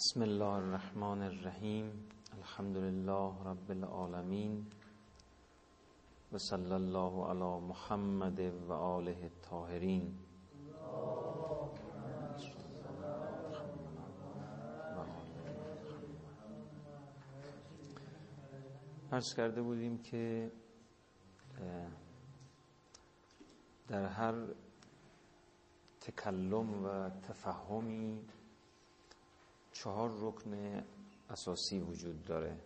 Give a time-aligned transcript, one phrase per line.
[0.00, 2.08] بسم الله الرحمن الرحیم.
[2.36, 4.66] الحمد لله رب العالمین.
[6.32, 10.18] و صلی الله علی محمد و آله الطاهرین.
[19.12, 20.52] عرض کرده بودیم که
[23.88, 24.34] در هر
[26.00, 28.24] تکلم و تفهمی
[29.82, 30.82] چهار رکن
[31.30, 32.56] اساسی وجود داره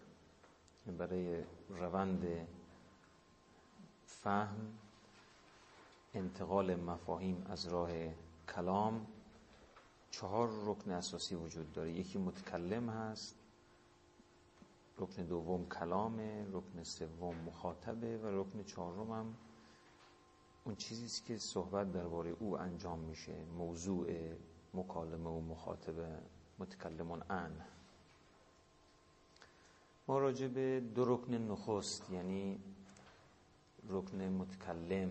[0.99, 2.49] برای روند
[4.07, 4.79] فهم
[6.15, 7.91] انتقال مفاهیم از راه
[8.55, 9.07] کلام
[10.11, 11.93] چهار رکن اساسی وجود داره.
[11.93, 13.35] یکی متکلم هست
[14.99, 19.35] رکن دوم کلامه رکن سوم مخاطبه و رکن چهارم هم
[20.65, 24.07] اون چیزی است که صحبت درباره او انجام میشه موضوع
[24.75, 26.19] مکالمه و مخاطبه.
[26.59, 27.61] متکلمون ان
[30.09, 32.61] ما راجع به دو رکن نخست یعنی
[33.89, 35.11] رکن متکلم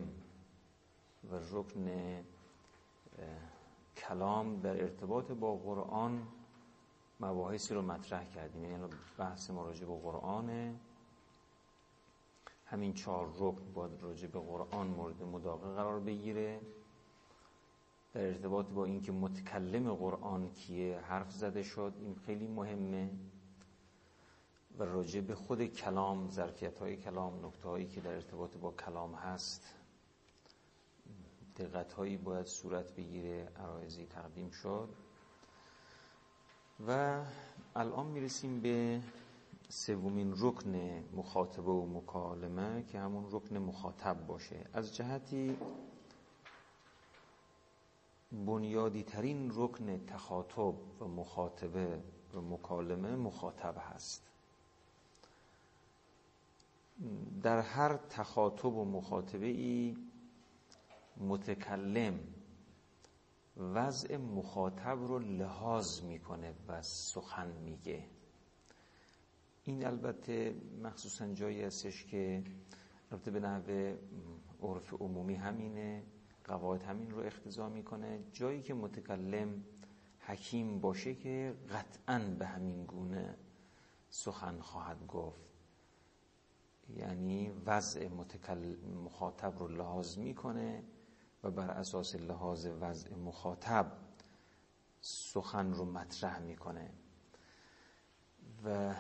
[1.32, 1.90] و رکن
[3.98, 6.28] کلام در ارتباط با قرآن
[7.20, 8.64] مباحثی رو مطرح کردیم.
[8.64, 8.84] یعنی
[9.18, 10.76] بحث ما راجع به قرآنه.
[12.66, 16.60] همین چهار رکن باید راجع به قرآن مورد مداقه قرار بگیره.
[18.14, 23.10] در ارتباط با اینکه متکلم قرآن کیه حرف زده شد این خیلی مهمه.
[24.78, 29.14] و راجع به خود کلام ظرفیت های کلام نکته هایی که در ارتباط با کلام
[29.16, 29.76] هست
[31.58, 34.90] دقت هایی باید صورت بگیره عرایزی تقدیم شد.
[36.88, 37.22] و
[37.76, 39.02] الان می‌رسیم به
[39.70, 44.66] سومین رکن مخاطبه و مکالمه که همون رکن مخاطب باشه.
[44.74, 45.58] از جهتی
[48.34, 52.00] بنیادی ترین رکن تخاطب و مخاطبه
[52.34, 54.30] و مکالمه مخاطب هست.
[57.44, 59.98] در هر تخاطب و مخاطبه ای
[61.18, 62.20] متکلم
[63.58, 68.06] وضع مخاطب رو لحاظ می‌کنه و سخن میگه.
[69.64, 72.44] این البته مخصوصا جایی هستش که
[73.12, 73.98] البته به نحوه
[74.64, 76.04] عرف عمومی همینه.
[76.44, 78.24] قواعد همین رو اختضا می‌کنه.
[78.32, 79.64] جایی که متکلم
[80.20, 83.38] حکیم باشه که قطعا به همین گونه
[84.10, 85.54] سخن خواهد گفت.
[86.90, 88.08] یعنی وضع
[89.06, 90.84] مخاطب رو لحاظ می‌کنه
[91.44, 93.92] و بر اساس لحاظ وضع مخاطب
[95.02, 96.90] سخن رو مطرح می‌کنه.
[98.66, 98.96] و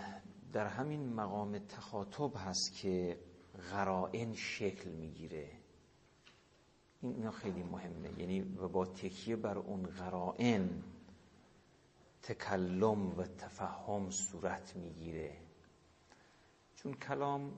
[0.53, 3.19] در همین مقام تخاطب هست که
[3.71, 5.62] غرائن شکل می‌گیره.
[7.03, 8.19] این اینا خیلی مهمه.
[8.19, 10.69] یعنی و با تکیه بر اون غرائن
[12.21, 15.37] تکلم و تفهم صورت می‌گیره.
[16.75, 17.51] چون کلام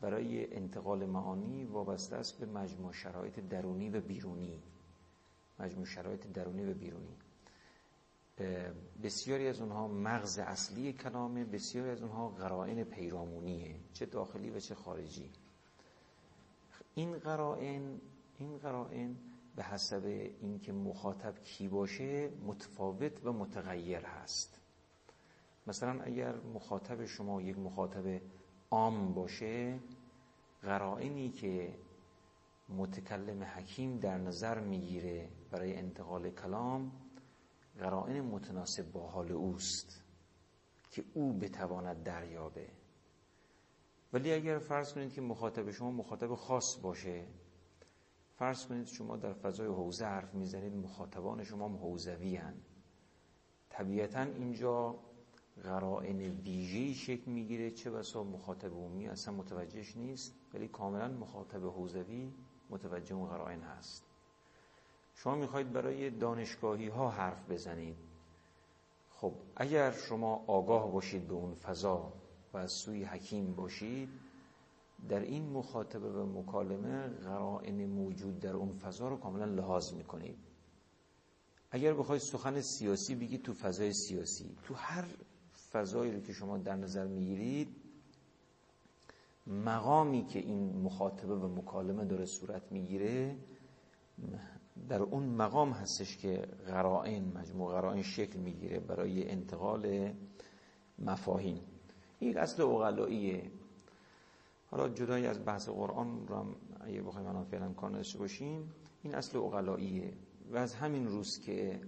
[0.00, 4.62] برای انتقال معانی وابسته است به مجموع شرایط درونی و بیرونی.
[5.58, 7.16] مجموع شرایط درونی و بیرونی.
[9.02, 14.74] بسیاری از اونها مغز اصلی کلامه بسیاری از اونها قرائن پیرامونیه چه داخلی و چه
[14.74, 15.30] خارجی.
[16.94, 18.00] این قرائن
[18.38, 19.16] این قرائن
[19.56, 20.04] به حسب
[20.40, 24.60] اینکه مخاطب کی باشه متفاوت و متغیر هست.
[25.66, 28.20] مثلا اگر مخاطب شما یک مخاطب
[28.70, 29.78] عام باشه
[30.62, 31.74] قرائنی که
[32.68, 36.92] متکلم حکیم در نظر می‌گیره برای انتقال کلام
[37.78, 40.02] قرائن متناسب با حال اوست
[40.90, 42.68] که او بتواند دریابه.
[44.14, 47.26] ولی اگر فرض کنید که مخاطب شما مخاطب خاص باشه
[48.36, 52.54] فرض کنید شما در فضای حوزه حرف می‌زنید مخاطبان شما حوزوی هن
[53.70, 54.98] طبیعتا اینجا
[55.62, 62.32] قرائن ویژه‌ای شکل می‌گیره چه بسا مخاطب عمومی اصلا متوجهش نیست ولی کاملا مخاطب حوزوی
[62.70, 64.04] متوجه اون قرائن هست.
[65.14, 67.96] شما می‌خواید برای دانشگاهی ها حرف بزنید.
[69.10, 72.12] خب اگر شما آگاه باشید به اون فضا
[72.54, 74.08] و از سوی حکیم باشید
[75.08, 80.38] در این مخاطبه و مکالمه قرائن موجود در اون فضا رو کاملا لحاظ می‌کنید.
[81.70, 84.56] اگر بخواید سخن سیاسی بگید تو فضای سیاسی.
[84.62, 85.04] تو هر
[85.72, 87.68] فضایی رو که شما در نظر می‌گیرید
[89.46, 93.36] مقامی که این مخاطبه و مکالمه داره صورت می‌گیره
[94.88, 100.12] در اون مقام هستش که قرائن مجموع قرائن شکل می‌گیره برای انتقال
[100.98, 101.73] مفاهیم.
[102.24, 103.50] این اصل اقلاییه
[104.70, 108.72] حالا جدای از بحث قرآن رو هم اگه بخوایم الان فعلا کار نداشته باشیم
[109.02, 110.12] این اصل اقلاییه
[110.50, 111.80] و از همین روز که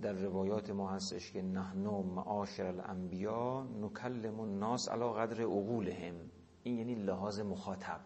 [0.00, 6.14] در روایات ما هستش که نحنو معاشر الانبیا نکلم الناس علا قدر عقولهم.
[6.62, 8.00] این یعنی لحاظ مخاطب.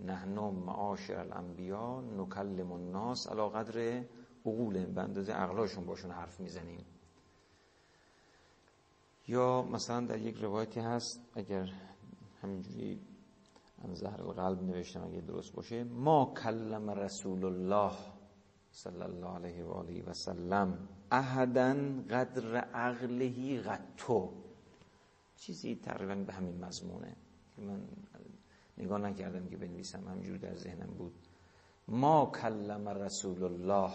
[0.00, 4.04] نحنو معاشر الانبیا نکلم الناس علا قدر
[4.46, 4.94] عقولهم.
[4.94, 6.84] به اندازه عقلاشون باشون حرف می‌زنیم.
[9.28, 11.68] یا مثلا در یک روایتی هست اگر
[12.42, 13.00] همینجوری
[13.84, 17.92] هم زهر قلب نوشتم اگه درست باشه ما کلم رسول الله
[18.70, 21.76] صلی الله علیه و آله و سلم احدا
[22.10, 24.32] قدر عقلهی قطو
[25.36, 27.16] چیزی تقریبا به همین مضمونه.
[27.58, 27.82] من
[28.78, 31.14] نگاه نکردم که بنویسم همینجور در ذهنم بود.
[31.88, 33.90] ما کلم رسول الله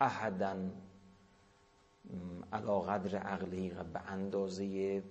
[0.00, 0.56] احدا
[2.52, 5.02] علا قدر عقلهی به اندازه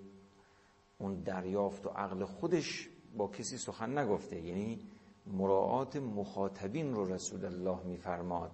[0.97, 4.41] اون دریافت و عقل خودش با کسی سخن نگفته.
[4.41, 4.79] یعنی
[5.27, 8.51] مراعات مخاطبین رو رسول الله میفرماد.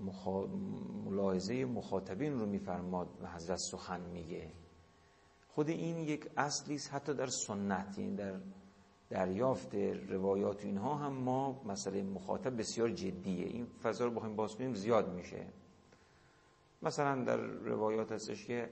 [0.00, 0.46] مخا...
[1.04, 4.50] ملاحظه مخاطبین رو میفرماد و حضرت سخن میگه.
[5.48, 8.40] خود این یک اصلی است حتی در سنت یعنی در
[9.10, 9.74] دریافت
[10.08, 13.46] روایات اینها هم ما مسئله مخاطب بسیار جدیه.
[13.46, 15.46] این فضا رو بخوایم باز کنیم زیاد میشه.
[16.84, 18.70] مثلا در روایات هستش که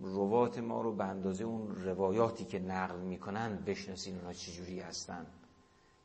[0.00, 5.26] روات ما رو به اندازه اون روایاتی که نقل می‌کنن بشناسین اونا چجوری هستن.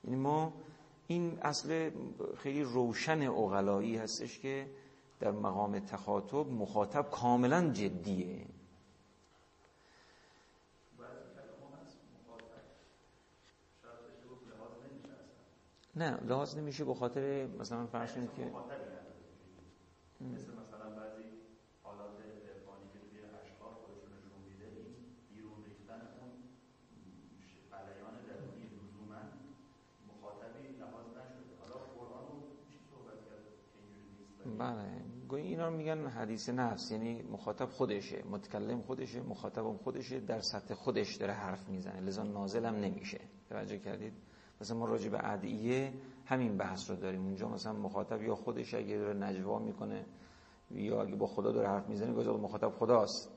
[0.04, 0.54] یعنی ما
[1.08, 1.92] این اصل
[2.38, 4.68] خیلی روشن اغلایی هستش که
[5.20, 8.46] در مقام تخاطب مخاطب کاملا جدیه.
[15.96, 18.52] نه لحاظ نمیشه به خاطر مثلا فرض کنید که
[34.62, 35.42] بله.
[35.44, 41.16] اینا رو میگن حدیث نفس یعنی مخاطب خودشه متکلم خودشه مخاطبم خودشه در سطح خودش
[41.16, 43.20] داره حرف می‌زنه لذا نازلم نمیشه.
[43.50, 44.14] توجه کردید؟
[44.62, 45.94] مثلا ما راجع به ادعیه
[46.26, 47.22] همین بحث رو داریم.
[47.22, 50.06] اونجا مثلا مخاطب یا خودش اگه داره نجوا می‌کنه
[50.72, 53.30] یا اگه با خدا داره حرف می‌زنه گاهی مخاطب خداست.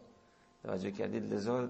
[0.62, 1.68] توجه کردید؟ لذا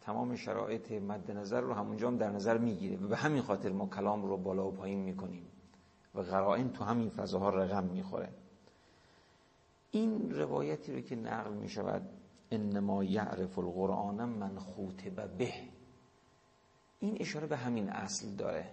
[0.00, 2.96] تمام شرایط مد نظر رو همونجا هم در نظر می‌گیره.
[2.96, 5.46] به همین خاطر ما کلام رو بالا و پایین می‌کنیم.
[6.16, 8.28] و قرائن تو همین فضاها رقم می‌خوره.
[9.90, 12.02] این روایتی رو که نقل می شود
[12.50, 15.52] انما یعرف القرآن من خوتب به.
[16.98, 18.70] این اشاره به همین اصل داره.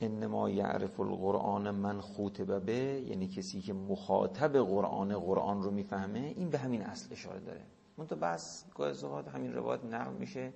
[0.00, 6.50] انما یعرف القرآن من خوتب به یعنی کسی که مخاطب قرآن قرآن رو می‌فهمه این
[6.50, 7.62] به همین اصل اشاره داره.
[7.98, 10.52] منتها بس گاهی همین روایت نقل میشه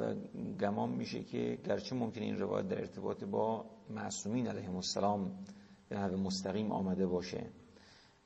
[0.00, 0.14] و
[0.60, 5.32] گمان میشه که گرچه ممکنه این روایت در ارتباط با معصومین علیهم السلام
[5.88, 7.50] به نحو مستقیم آمده باشه.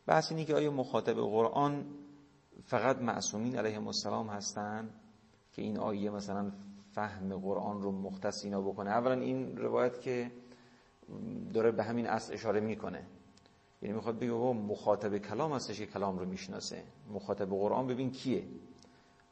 [0.07, 1.85] بحث اینی که آیا مخاطب قرآن
[2.65, 4.91] فقط معصومین علیهم السلام هستن؟
[5.53, 6.53] که این آیه مثلا
[6.91, 8.91] فهم قرآن رو مختص اینا بکنه.
[8.91, 10.33] اولا این روایت که
[11.55, 13.07] داره به همین اصل اشاره می‌کنه.
[13.83, 16.85] یعنی می‌خواد بگه مخاطب کلام هستش که کلام رو می‌شناسه.
[17.13, 18.45] مخاطب قرآن ببین کیه.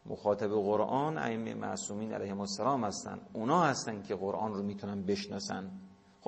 [0.07, 3.21] مخاطب قرآن ائمه معصومین علیهم السلام هستن.
[3.33, 5.71] اونا هستن که قرآن رو می‌تونن بشناسن.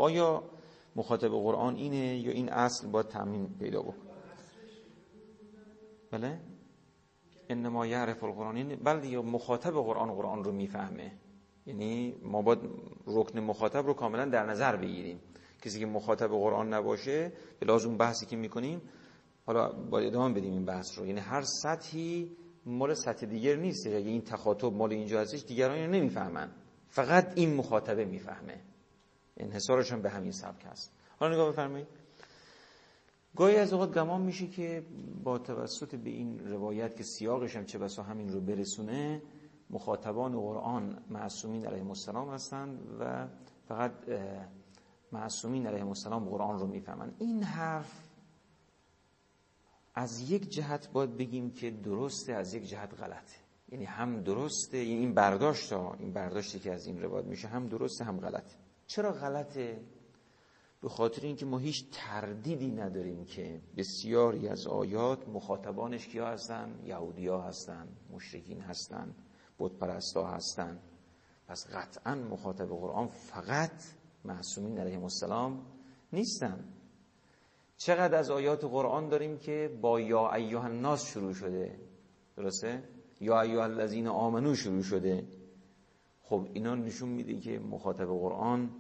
[0.01, 0.43] آیا
[0.97, 4.07] مخاطب قرآن اینه یا این اصل باید تامین پیدا بکن
[6.11, 6.41] بله؟
[7.49, 8.57] انما یعرف القرآن.
[8.57, 11.13] این بله یا مخاطب قرآن قرآن رو می‌فهمه.
[11.67, 12.59] یعنی ما باید
[13.07, 15.21] رکن مخاطب رو کاملا در نظر بگیریم.
[15.63, 18.81] کسی که مخاطب قرآن نباشه به لازم بحثی که می‌کنیم
[19.47, 21.07] حالا باید ادامه بدیم این بحث رو.
[21.07, 22.37] یعنی هر سطحی
[22.67, 23.87] مال سطح دیگر نیست.
[23.87, 26.51] اگه این تخاطب مال اینجا هستش دیگران اینو نمی‌فهمن.
[26.89, 28.61] فقط این مخاطبه می‌فهمه.
[29.43, 30.93] انحصارش هم به همین سبک هست.
[31.19, 31.87] حالا نگاه بفرمایید.
[33.37, 34.83] گاهی از اوقات گمان میشه که
[35.25, 39.23] با توسط به این روایت که سیاقش هم چه بسا همین رو برسونه
[39.71, 43.27] مخاطبان قرآن معصومین علیه السلام هستند و
[43.69, 43.93] فقط
[45.13, 48.11] معصومین علیه السلام قرآن رو می‌فهمن این حرف
[49.95, 53.37] از یک جهت باید بگیم که درسته از یک جهت غلطه.
[53.69, 58.21] یعنی هم درسته این برداشت این برداشتی که از این روایت میشه هم درسته هم
[58.21, 58.60] غلطه.
[58.91, 59.81] چرا غلطه؟
[60.81, 67.27] به خاطر اینکه ما هیچ تردیدی نداریم که بسیاری از آیات مخاطبانش کیا هستن؟ یهودی
[67.27, 69.15] ها هستن مشرکین هستن
[69.59, 69.73] بت
[70.17, 70.79] ها هستن.
[71.49, 73.73] پس قطعا مخاطب قرآن فقط
[74.25, 75.67] معصومین علیهم السلام
[76.13, 76.65] نیستن.
[77.77, 81.79] چقدر از آیات قرآن داریم که با یا ایها الناس شروع شده؟
[82.37, 82.83] درسته؟
[83.21, 85.25] یا ایها الذین آمنو شروع شده؟
[86.31, 88.71] خب اینا نشون میده که مخاطب قرآن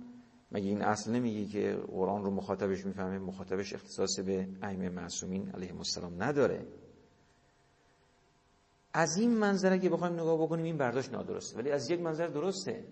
[0.52, 5.76] مگه این اصل نمیگه که قرآن رو مخاطبش می‌فهمه؟ مخاطبش اختصاص به ائمه معصومین علیهم
[5.76, 6.66] السلام نداره.
[8.92, 11.58] از این منظره که بخوایم نگاه بکنیم این برداشت نادرسته.
[11.58, 12.84] ولی از یک منظر درسته.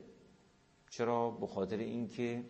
[0.90, 2.44] چرا؟ به خاطر اینکه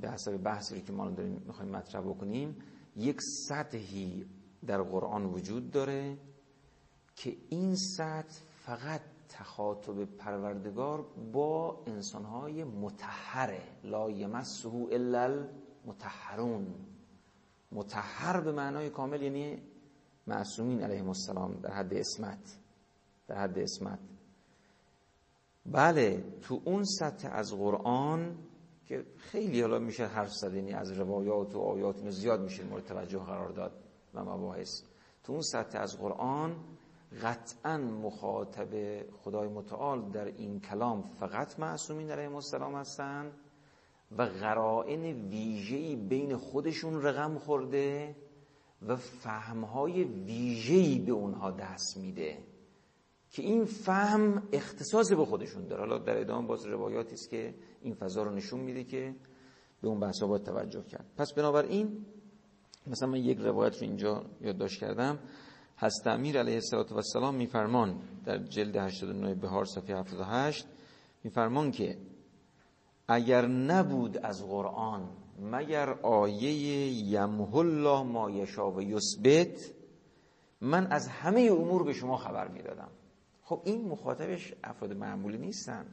[0.00, 2.56] به حسب بحثی که ما داریم می‌خوایم مطرح بکنیم
[2.96, 3.16] یک
[3.48, 4.26] سطحی
[4.66, 6.18] در قرآن وجود داره
[7.16, 11.02] که این سطح فقط تخاطب پروردگار
[11.32, 15.22] با انسانهای متحره لا یمسه الا
[15.84, 16.74] المتحرون.
[17.72, 19.62] متحر به معنای کامل یعنی
[20.26, 22.58] معصومین علیهم السلام در حد اسمت.
[23.28, 23.98] در حد اسمت.
[25.66, 28.38] بله تو اون سطح از قرآن
[28.86, 32.84] که خیلی حالا میشه حرف زد یعنی از روایات و آیات اینو زیاد میشه مورد
[32.84, 33.72] توجه قرار داد
[34.14, 34.82] و مباحث.
[35.24, 36.56] تو اون سطح از قرآن
[37.22, 43.32] قطعا مخاطب خدای متعال در این کلام فقط معصومین علیهم السلام هستن
[44.18, 48.16] و قرائن ویژه‌ای بین خودشون رقم خورده
[48.82, 52.38] و فهمهای ویژه‌ای به اونها دست میده
[53.30, 55.80] که این فهم اختصاص به خودشون داره.
[55.80, 59.14] حالا در ادامه باز روایاتی است که این فضا رو نشون میده که
[59.82, 61.06] به اون بحثا باید توجه کرد.
[61.16, 62.06] پس بنابراین
[62.86, 65.18] مثلا من یک روایت رو اینجا یادداشت کردم.
[65.78, 66.60] هست امیر علیه
[66.96, 70.66] السلام میفرمان در جلد 89 بهار صفحه 78
[71.24, 71.98] میفرمان که
[73.08, 76.52] اگر نبود از قرآن مگر آیه
[76.88, 79.72] یمه الله ما یشا و یثبت
[80.60, 82.90] من از همه امور به شما خبر می‌دادم.
[83.42, 85.86] خب این مخاطبش افراد معمولی نیستن.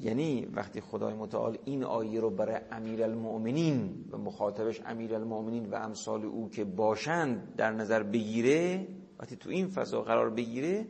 [0.00, 5.74] یعنی وقتی خدای متعال این آیه رو برای امیر المؤمنین و مخاطبش امیر المؤمنین و
[5.74, 8.88] امثال او که باشند در نظر بگیره
[9.18, 10.86] وقتی تو این فضا قرار بگیره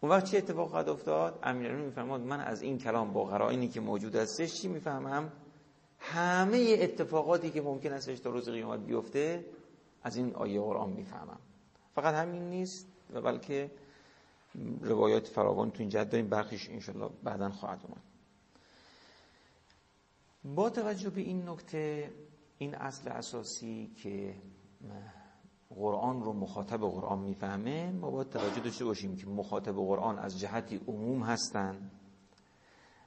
[0.00, 3.80] اون وقت چه اتفاق خواهد افتاد؟ امیر میفرماد من از این کلام با قرائنی که
[3.80, 5.32] موجود هستش چی می‌فهمم؟
[5.98, 9.44] همه اتفاقاتی که ممکن استش تا روز قیامت بیفته
[10.02, 11.38] از این آیه قرآن می‌فهمم.
[11.94, 13.70] فقط همین نیست و بلکه
[14.80, 18.11] روایات فراوان تو این جد داریم برخیش انشالله بعدا خواهد اومد.
[20.44, 22.10] با توجه به این نکته
[22.58, 24.34] این اصل اساسی که
[25.70, 30.80] قرآن رو مخاطب قرآن می‌فهمه ما باید توجه داشته باشیم که مخاطب قرآن از جهتی
[30.88, 31.90] عموم هستند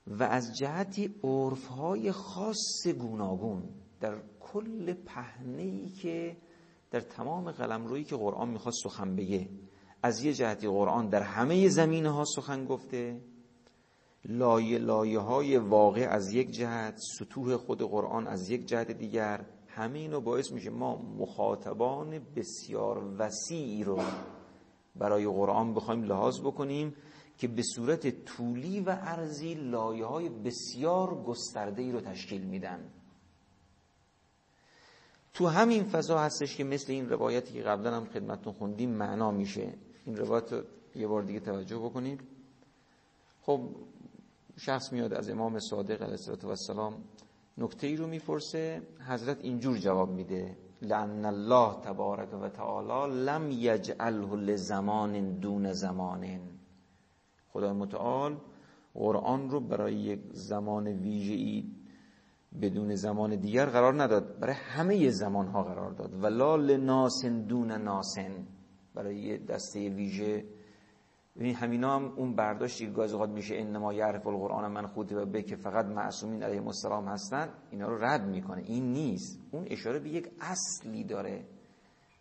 [0.08, 3.63] و از جهتی عرفهای خاص گوناگون
[4.01, 6.38] در کل پهنه‌ای که
[6.92, 9.50] در تمام قلمرویی که قرآن می‌خواد سخن بگه
[10.04, 13.22] از یه جهتی قرآن در همه زمینه ها سخن گفته.
[14.25, 20.00] لایه لایه های واقع از یک جهت سطوح خود قرآن از یک جهت دیگر همه
[20.00, 24.01] اینو باعث میشه ما مخاطبان بسیار وسیعی رو
[24.96, 26.96] برای قرآن بخوایم لحاظ بکنیم
[27.38, 32.89] که به صورت طولی و عرضی لایه های بسیار گسترده ای رو تشکیل میدن.
[35.34, 39.74] تو همین فضا هستش که مثل این روایتی که قبلا هم خدمتتون خوندیم معنا میشه.
[40.05, 40.63] این روایت رو
[40.96, 42.22] یه بار دیگه توجه بکنید.
[43.41, 43.70] خب
[44.58, 46.94] شخص میاد از امام صادق علیه السلام
[47.58, 54.36] نکته ای رو می‌پرسه حضرت اینجور جواب میده لعن الله تبارک و تعالی لم یجعله
[54.36, 56.40] لزمان دون زمان.
[57.50, 58.38] خدای متعال
[58.94, 61.72] قرآن رو برای یک زمان ویژه‌ای
[62.62, 66.24] بدون زمان دیگر قرار نداد برای همه زمان ها قرار داد.
[66.24, 68.48] و لا لناس دون ناسن
[68.94, 70.46] برای یه دسته ویژه
[71.36, 75.44] ببین همینا هم اون برداشتی گاز اوقات میشه انما یعرف القرآن من خود و به
[75.44, 78.62] که فقط معصومین علیه السلام هستن اینا رو رد می‌کنه.
[78.62, 79.39] این نیست.
[79.51, 81.46] اون اشاره به یک اصلی داره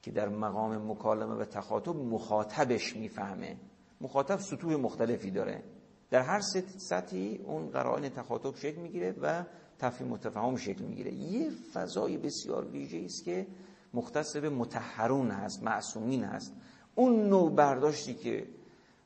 [0.02, 3.56] که در مقام مکالمه و تخاطب مخاطبش می‌فهمه.
[4.00, 5.62] مخاطب سطوح مختلفی داره.
[6.10, 6.40] در هر
[6.76, 9.44] سطحی اون قرائن تخاطب شکل می‌گیره و
[9.78, 11.12] تفهیم متفاهم شکل می‌گیره.
[11.12, 13.46] یه فضای بسیار ویژه است که
[13.94, 16.54] مختص به متحرون هست معصومین هست.
[16.94, 18.46] اون نوع برداشتی که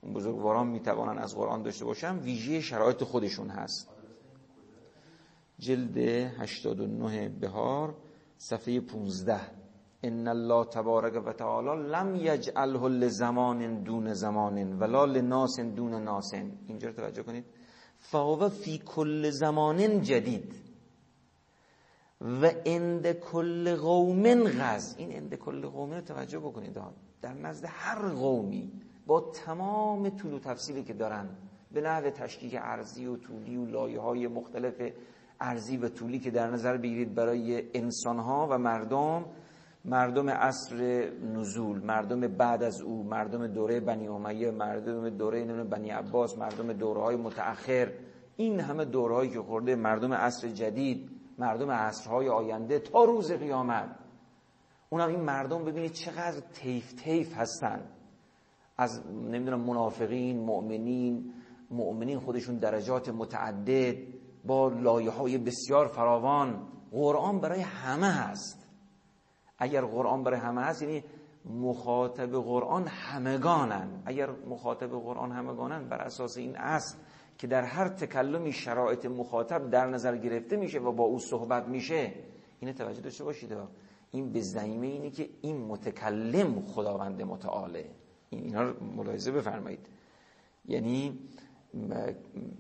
[0.01, 3.89] اون بزرگواران می‌توانن از قرآن داشته باشن ویژه شرایط خودشون هست.
[5.59, 7.95] جلد 89 بهار
[8.37, 9.41] صفحه 15
[10.03, 16.35] ان الله تبارک و تعالی لم یجعله لزمان دون زمان ولا لناس دون ناس.
[16.67, 17.45] اینجا توجه کنید.
[17.97, 20.55] فهو فی کل زمان جدید.
[22.21, 24.95] و اند کل قوم غز.
[24.99, 26.79] این اند کل قوم رو توجه بکنید.
[27.23, 28.73] در نزد هر قومی
[29.09, 31.29] با تمام طول و تفصیلی که دارن
[31.73, 34.93] به نحو تشکیک ارزی و طولی و لایه های مختلف
[35.41, 39.25] ارزی و طولی که در نظر بگیرید برای انسان ها و مردم
[39.85, 46.39] مردم عصر نزول مردم بعد از او مردم دوره بنی امیه مردم دوره بنی عباس
[46.39, 47.93] مردم دوره های متأخر
[48.37, 53.89] این همه دورهایی که خورده مردم عصر جدید مردم عصرهای آینده تا روز قیامت.
[54.91, 57.98] اونم این مردم ببینید چقدر تیف تیف هستن.
[58.79, 61.33] از نمی‌دونم منافقین مؤمنین
[61.71, 63.97] مؤمنین خودشون درجات متعدد
[64.45, 66.69] با لایه های بسیار فراوان.
[66.93, 68.69] قرآن برای همه هست.
[69.59, 71.05] اگر قرآن برای همه هست یعنی
[71.45, 74.03] مخاطب قرآن همگانن.
[74.05, 76.99] اگر مخاطب قرآن همگانن بر اساس این اصل
[77.39, 82.15] که در هر تکلمی شرایط مخاطب در نظر گرفته میشه و با او صحبت میشه.
[82.61, 83.57] اینه توجه داشته باشید
[84.11, 87.91] این به زعیمه اینه که این متکلم خداوند متعاله.
[88.31, 89.87] اینا رو ملاحظه بفرمایید.
[90.65, 91.19] یعنی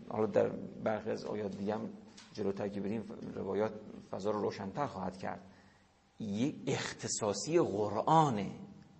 [0.09, 0.49] حالا در
[0.85, 1.91] برخی از آیات دیگه هم
[2.33, 3.73] جلوتر که بریم روایات
[4.11, 5.41] فضا رو روشنتر خواهد کرد.
[6.21, 8.51] یک اختصاصی قرآنه.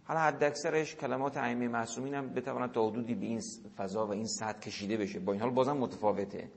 [0.05, 3.41] حالا حد اکثرش کلمات ائمه معصومین هم بتواند تا حدودی به این
[3.77, 5.19] فضا و این سطح کشیده بشه.
[5.21, 6.51] با این حال بازم متفاوته.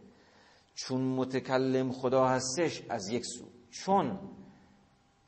[0.76, 3.46] چون متکلم خدا هستش از یک سو.
[3.70, 4.20] چون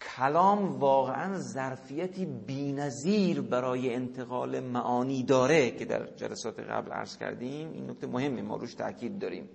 [0.03, 7.71] کلام واقعا ظرفیتی بینظیر برای انتقال معانی داره که در جلسات قبل عرض کردیم.
[7.71, 9.49] این نکته مهمه ما روش تاکید داریم.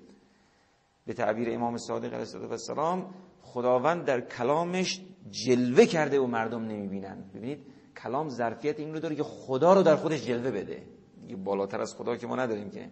[1.07, 5.01] به تعبیر امام صادق علیه السلام خداوند در کلامش
[5.31, 7.31] جلوه کرده و مردم نمی‌بینن.
[7.35, 7.67] ببینید
[8.03, 10.87] کلام ظرفیت این رو داره که خدا رو در خودش جلوه بده.
[11.23, 12.91] دیگه بالاتر از خدا که ما نداریم که.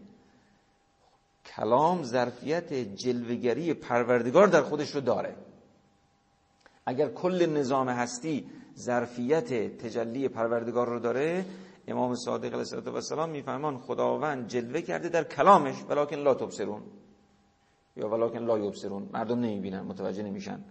[1.57, 5.37] کلام ظرفیت جلوگری پروردگار در خودش رو داره.
[6.87, 8.47] اگر کل نظام هستی
[8.79, 11.45] ظرفیت تجلی پروردگار رو داره
[11.89, 16.83] امام صادق علیه السلام میفرمان خداوند جلوه کرده در کلامش ولکن لا تبصرون.
[17.97, 19.09] یا ولکن لا یبصرون.
[19.13, 20.65] مردم نمی‌بینن متوجه نمیشن.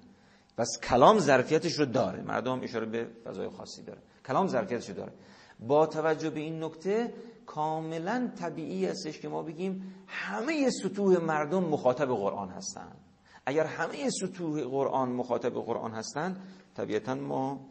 [0.58, 2.22] پس کلام ظرفیتش رو داره.
[2.22, 4.02] مردم اشاره به فضای خاصی داره.
[4.28, 5.12] کلام ظرفیتش رو داره.
[5.60, 7.14] با توجه به این نکته
[7.46, 13.05] کاملا طبیعی هستش که ما بگیم همه سطوح مردم مخاطب قرآن هستند
[13.46, 16.42] اگر همه سطوح قرآن مخاطب قرآن هستند
[16.76, 17.70] طبیعتا ما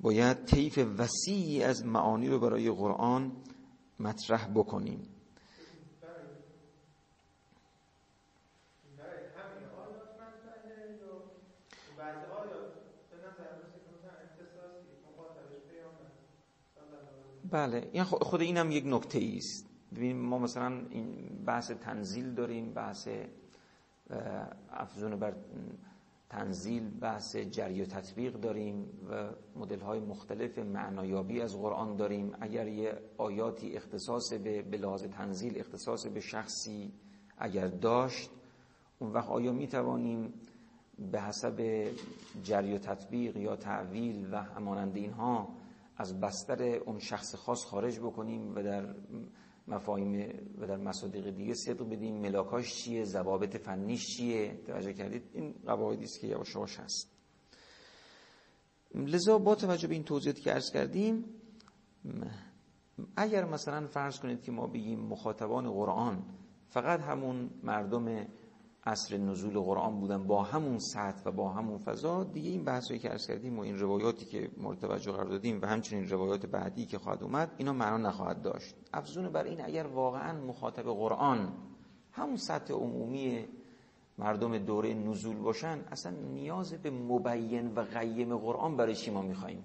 [0.00, 3.32] باید طیف وسیعی از معانی رو برای قرآن
[4.00, 5.08] مطرح بکنیم.
[17.50, 19.66] بله این خود اینم یک نکته است.
[19.92, 23.08] ببینیم ما مثلا این بحث تنزیل داریم بحث
[24.70, 25.34] افزون بر
[26.28, 32.32] تنزیل بحث جری و تطبیق داریم و مدل های مختلف معنایابی از قرآن داریم.
[32.40, 36.92] اگر یه آیاتی اختصاص به لحاظ تنزیل اختصاص به شخصی
[37.38, 38.30] اگر داشت
[38.98, 40.34] اون وقت آیا می توانیم
[41.12, 41.88] به حسب
[42.42, 45.48] جری و تطبیق یا تعویل و همانند اینها
[45.96, 48.94] از بستر اون شخص خاص خارج بکنیم و در
[49.68, 55.54] مفاهیم و در مصادیق دیگه صدق بدیم ملاکاش چیه ضوابط فنیش چیه؟ توجه کردید؟ این
[55.66, 57.10] قواعدی است که یواش یواش هست.
[58.94, 61.24] لذا با توجه به این توضیحاتی که عرض کردیم
[63.16, 66.22] اگر مثلا فرض کنید که ما بگیم مخاطبان قرآن
[66.68, 68.26] فقط همون مردم
[68.84, 73.08] اصر نزول قرآن بودن با همون سطح و با همون فضا دیگه این بحثایی که
[73.08, 76.98] عرض کردیم و این روایاتی که مورد توجه قرار دادیم و همچنین روایات بعدی که
[76.98, 78.74] خواهد اومد اینا معنا نخواهد داشت.
[78.92, 81.52] افزون بر این اگر واقعا مخاطب قرآن
[82.12, 83.48] همون سطح عمومی
[84.18, 89.64] مردم دوره نزول باشن اصلا نیاز به مبین و قیم قرآن برای چی ما میخواییم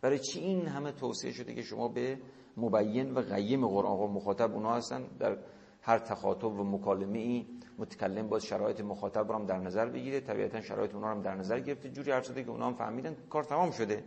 [0.00, 2.18] برای چی این همه توصیه شده که شما به
[2.56, 5.38] مبین و قیم قرآن و مخاطب اونا هستن در
[5.82, 7.46] هر تخاطب و مکالمه ای
[7.78, 10.20] متکلم باید شرایط مخاطب رو هم در نظر بگیره.
[10.20, 11.90] طبیعتا شرایط اونا رو هم در نظر گرفته.
[11.90, 14.04] جوری حرف شده که اونا هم فهمیدن کار تمام شده.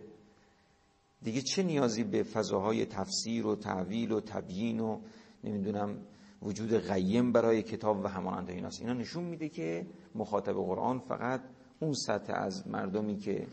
[1.22, 5.00] دیگه چه نیازی به فضاهای تفسیر و تعویل و تبیین و
[5.44, 6.00] نمی‌دونم
[6.42, 8.82] وجود غیم برای کتاب و همانند ایناست.
[8.82, 11.42] اینا نشون میده که مخاطب قرآن فقط
[11.80, 13.48] اون سطح از مردمی که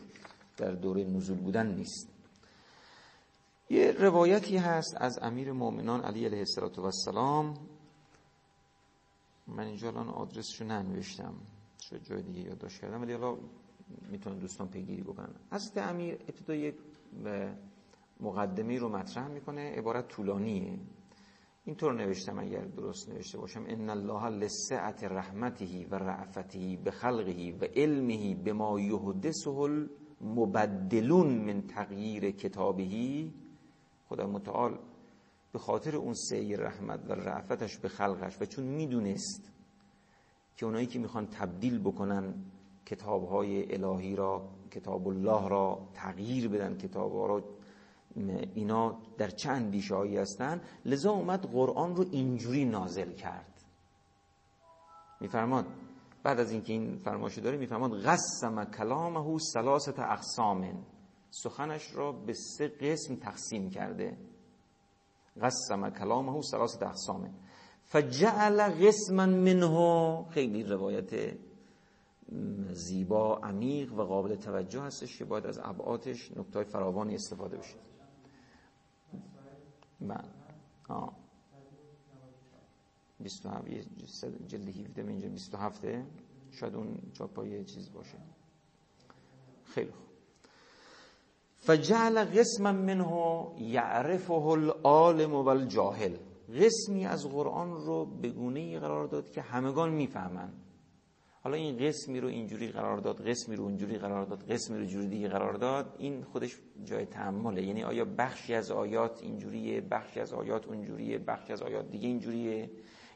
[0.57, 2.09] در دوره نزول بودن نیست.
[3.69, 6.43] یه روایتی هست از امیر مؤمنان علی علیه
[6.77, 7.53] السلام
[9.47, 11.33] من اینجا الان آدرسشو ننوشتم
[11.81, 13.37] شاید جای دیگه یادداشت کردم ولی حالا
[14.09, 15.35] می‌تونن دوستان پیگیری بکنن.
[15.51, 16.75] حضرت امیر ابتدا یک
[18.19, 20.79] مقدمی رو مطرح می‌کنه عبارت طولانیه.
[21.65, 27.65] اینطور نوشتم اگر درست نوشته باشم ان الله لسعت رحمته و رعفته به خلقه و
[27.75, 29.49] علمه بما یحدثه
[30.21, 33.31] المبدلون من تغییر کتابه.
[34.09, 34.79] خدا متعال
[35.55, 39.51] به خاطر اون سیر رحمت و رعفتش به خلقش و چون می‌دونست
[40.57, 42.33] که اونایی که می‌خوان تبدیل بکنن
[42.85, 47.43] کتابهای الهی را کتاب الله را تغییر بدن کتاب را
[48.55, 53.61] اینا در چند هایی هستن لذا اومد قرآن رو اینجوری نازل کرد.
[55.21, 55.65] میفرماد
[56.23, 60.85] بعد از اینکه این فرمایش داره میفرماد قسم کلامه ثلاثه اقسام.
[61.29, 64.17] سخنش را به سه قسم تقسیم کرده.
[65.41, 67.33] قسم کلامه ثلاثه اقسام
[67.83, 71.37] فجعل قسما منه خیلی روایت
[72.71, 77.75] زیبا عمیق و قابل توجه هستش که باید از ابعادش نکته فراوانی استفاده بشه.
[79.99, 80.23] من
[80.89, 81.15] آه.
[83.19, 83.67] 27
[84.47, 85.81] جلد 17 اینجا 27
[86.51, 88.17] شاید اون چاپای چیز باشه.
[89.63, 90.04] خیلی خوب.
[91.65, 96.17] فجعل قسما منه یعرفه العالم و الجاهل
[96.59, 100.53] قسمی از قرآن رو به گونه قرار داد که همگان می‌فهمن
[101.43, 105.07] حالا این قسمی رو اینجوری قرار داد قسمی رو اونجوری قرار داد قسمی رو جوری
[105.07, 110.33] دیگه قرار داد این خودش جای تعمله یعنی آیا بخشی از آیات اینجوریه بخشی از
[110.33, 112.69] آیات اونجوریه بخشی از آیات دیگه اینجوریه؟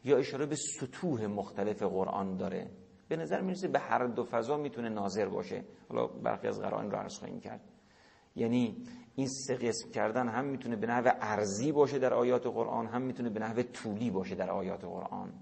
[0.06, 2.72] یا اشاره به سطوح مختلف قرآن داره؟
[3.08, 5.64] به نظر می‌رسه به هر دو فضا می‌تونه ناظر باشه.
[5.90, 7.62] حالا برخی از قرآن رو عرض خواهیم کرد.
[8.40, 13.02] یعنی این سه قسم کردن هم می‌تونه به نحو ارزی باشه در آیات قرآن هم
[13.02, 15.34] می‌تونه به نحو طولی باشه در آیات قرآن.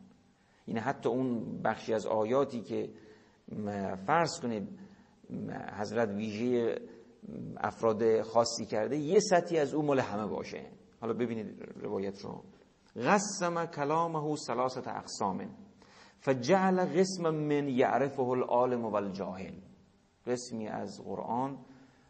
[0.67, 2.89] یعنی حتی اون بخشی از آیاتی که
[4.05, 4.79] فرض کنید
[5.79, 6.81] حضرت ویژه
[7.57, 10.65] افراد خاصی کرده یه سطحی از اون مال همه باشه.
[11.01, 12.43] حالا ببینید روایت رو.
[12.95, 15.49] قسم کلامه ثلاثه اقسام.
[16.19, 19.53] فجعل قسم من یعرفه العالم والجاهل.
[20.25, 21.57] قسمی از قرآن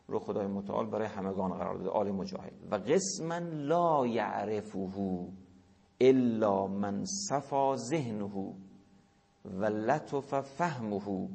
[0.08, 1.90] رو خدای متعال برای همگان قرار داده.
[1.90, 5.28] عالم و جاهل و قسما لا یعرفه
[6.02, 8.54] الا من صفا ذهنه
[9.46, 11.30] و لطف فهمه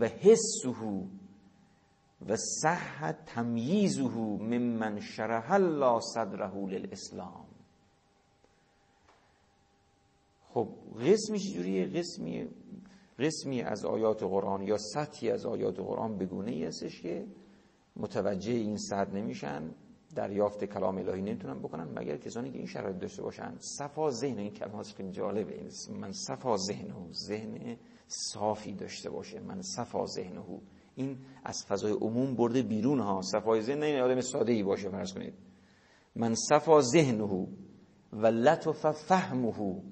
[0.00, 1.06] و حسه
[2.28, 7.46] و صح تمییزه ممن شرح الله صدره للاسلام.
[10.54, 10.68] خب
[11.00, 12.48] قسمی چجوریه؟ قسمی
[13.18, 17.26] قسمی از آیات قرآن یا سطحی از آیات قرآن بگونه ای هستش که
[18.00, 19.70] متوجه این صد نمیشن
[20.14, 23.56] دریافت کلام الهی نمی‌تونن بکنن مگر کسانی که این شرایط داشته باشن.
[23.78, 25.68] صفا ذهن این کلمات خیلی جالبه.
[26.00, 29.40] من صفا ذهن ذهن صافی داشته باشه.
[29.40, 30.42] من صفا ذهن
[30.94, 33.22] این از فضای عموم برده بیرون ها.
[33.22, 35.34] صفای ذهن این آدم ساده ای باشه فرض کنید.
[36.16, 37.48] من صفا ذهنه
[38.12, 39.82] و لطف فهمه.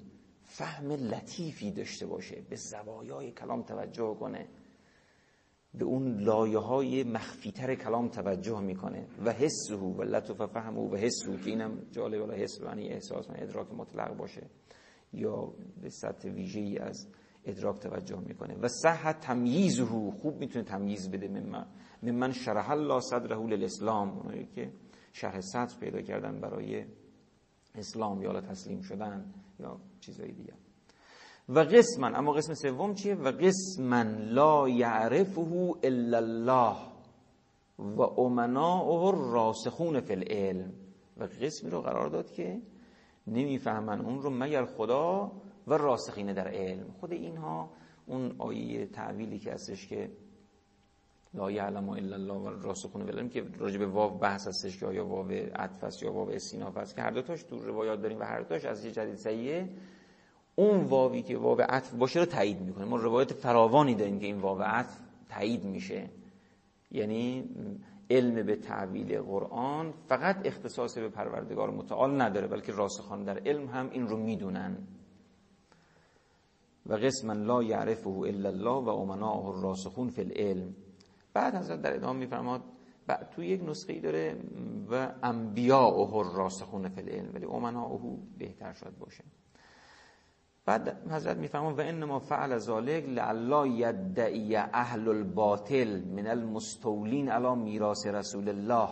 [0.43, 2.41] فهم لطیفی داشته باشه.
[2.49, 4.47] به زوایای کلام توجه کنه.
[5.73, 9.07] به اون لایه های مخفیتر کلام توجه می‌کنه.
[9.25, 13.33] و حسه و لطف فهمه و حسه که اینم جالب ولی حس یعنی احساس و
[13.35, 14.47] ادراک مطلق باشه.
[15.13, 17.07] یا به سطح ویژه ای از
[17.45, 18.55] ادراک توجه می‌کنه.
[18.55, 21.65] و صحت تمییزه خوب می‌تونه تمییز بده من
[22.11, 22.31] من.
[22.31, 24.17] شرح الله صدره للاسلام.
[24.17, 24.71] اونایی که
[25.13, 26.85] شرح صدر پیدا کردن برای
[27.75, 30.53] اسلام یا تسلیم شدن یا چیزایی دیگه
[31.49, 36.75] و قسما اما قسم سوم چیه؟ و قسما لا یعرفه الا الله
[37.79, 40.73] و امناءه راسخون فی العلم.
[41.17, 42.61] و قسمی رو قرار داد که
[43.27, 45.31] نمی‌فهمن اون رو مگر خدا
[45.67, 46.91] و راسخینه در علم.
[46.99, 47.69] خود اینها
[48.05, 50.09] اون آیه تعویلی که هستش که
[51.33, 55.05] لا یعلم الا الله و راسخون العلم که راجع به واو بحث هستش که آیا
[55.05, 58.39] واو عطف یا واو استیناف است که هر دو تاش تو روایات داریم و هر
[58.39, 59.69] دوتاش از یه جدید صحیحه
[60.59, 62.85] اون واوی که واو عطف باشه رو تایید می‌کنه.
[62.85, 66.09] ما روایت فراوانی داریم که این واو عطف تایید میشه.
[66.91, 67.49] یعنی
[68.09, 73.89] علم به تعویل قرآن فقط اختصاص به پروردگار متعال نداره بلکه راسخان در علم هم
[73.89, 74.77] این رو می‌دونن.
[76.85, 80.75] و قسما لا یعرفه الا الله و امناءه الراسخون فی العلم.
[81.33, 82.61] بعد حضرت در ادامه میفرماد
[83.31, 84.37] تو یک نسخه ای داره
[84.91, 87.33] و انبیاءه الراسخون فی العلم.
[87.33, 87.99] ولی امناءه
[88.37, 89.23] بهتر شد باشه.
[90.69, 98.07] بعد حضرت میفهمون و انما فعل ذالک لعلا یدعی اهل الباطل من المستولین علی میراث
[98.07, 98.89] رسول الله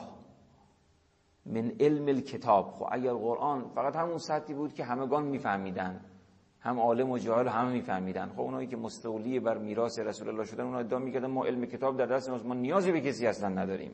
[1.45, 6.01] من علم الکتاب خب اگر قرآن فقط همون سطحی بود که همگان میفهمیدن
[6.59, 10.63] هم عالم و جاهل همه میفهمیدن خب اونایی که مستولی بر میراث رسول الله شدن
[10.63, 13.91] اونها ادعا می‌کردن ما علم کتاب در دست ما نیازی به کسی اصلا نداریم.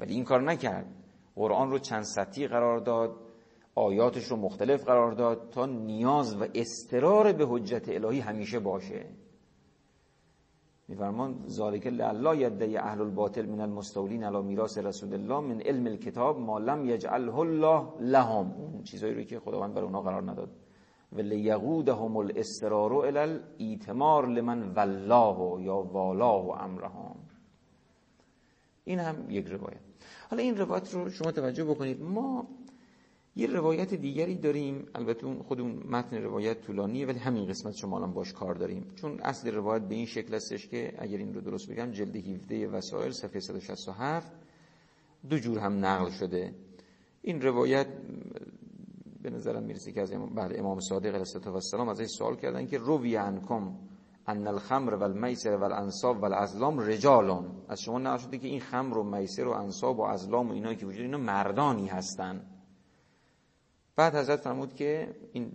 [0.00, 0.86] ولی این کار نکرد.
[1.34, 3.31] قرآن رو چند سطحی قرار داد.
[3.74, 9.06] آیاتش رو مختلف قرار داد تا نیاز و استرار به حجت الهی همیشه باشه.
[10.88, 16.38] میفرمان ذالک لالا یدعی اهل الباطل من المستولین علی میراث رسول الله من علم الکتاب
[16.38, 18.52] ما لم یجعله الله لهم.
[18.52, 20.50] اون چیزایی رو که خداوند بر اونها قرار نداد.
[21.12, 27.16] و لیقودهم الاسترار الى الایتمار لمن والله یا والاه امرهم.
[28.84, 29.80] این هم یک روایت.
[30.30, 32.02] حالا این روایت رو شما توجه بکنید.
[32.02, 32.46] ما
[33.36, 34.86] یه روایت دیگری داریم.
[34.94, 38.92] البته اون خود اون متن روایت طولانیه ولی همین قسمت شما الان باش کار داریم.
[38.94, 42.68] چون اصل روایت به این شکل هستش که اگر این رو درست بگم جلد 17
[42.68, 44.32] وسائل صفحه 167
[45.30, 46.54] دو جور هم نقل شده.
[47.22, 47.86] این روایت
[49.22, 52.78] به نظرم می‌رسه که از امام, بله امام صادق علیه السلام ازش سوال کردن که
[52.78, 53.74] روی انکم
[54.26, 58.98] ان الخمر و المیسر و الانصاب و الازلام رجالون از شما نقل که این خمر
[58.98, 62.51] و میسر و انصاب و ازلام و اینایی که وجود اینا مردانی هستن.
[63.96, 65.52] بعد حضرت فرمود که این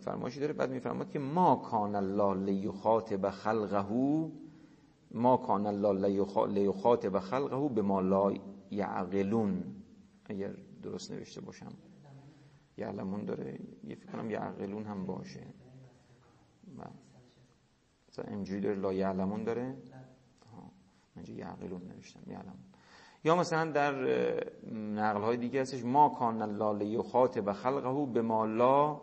[0.00, 4.30] فرمایشی داره بعد میفرماد که ما کان الله لیخاطب خلقه
[5.10, 8.34] ما کان الله لیخاطب خلقه به ما لا
[8.70, 9.64] یعقلون.
[10.24, 11.72] اگر درست نوشته باشم.
[12.76, 15.46] یعلمون داره یه فکر کنم یعقلون هم باشه.
[18.08, 19.76] مثلا اینجوری داره لا یعلمون داره.
[21.16, 22.69] من یعقلون نوشتم یعلمون.
[23.24, 23.94] یا مثلا در
[24.74, 29.00] نقل های دیگه هستش ما کان الله لیخاطب خلقه به ما لا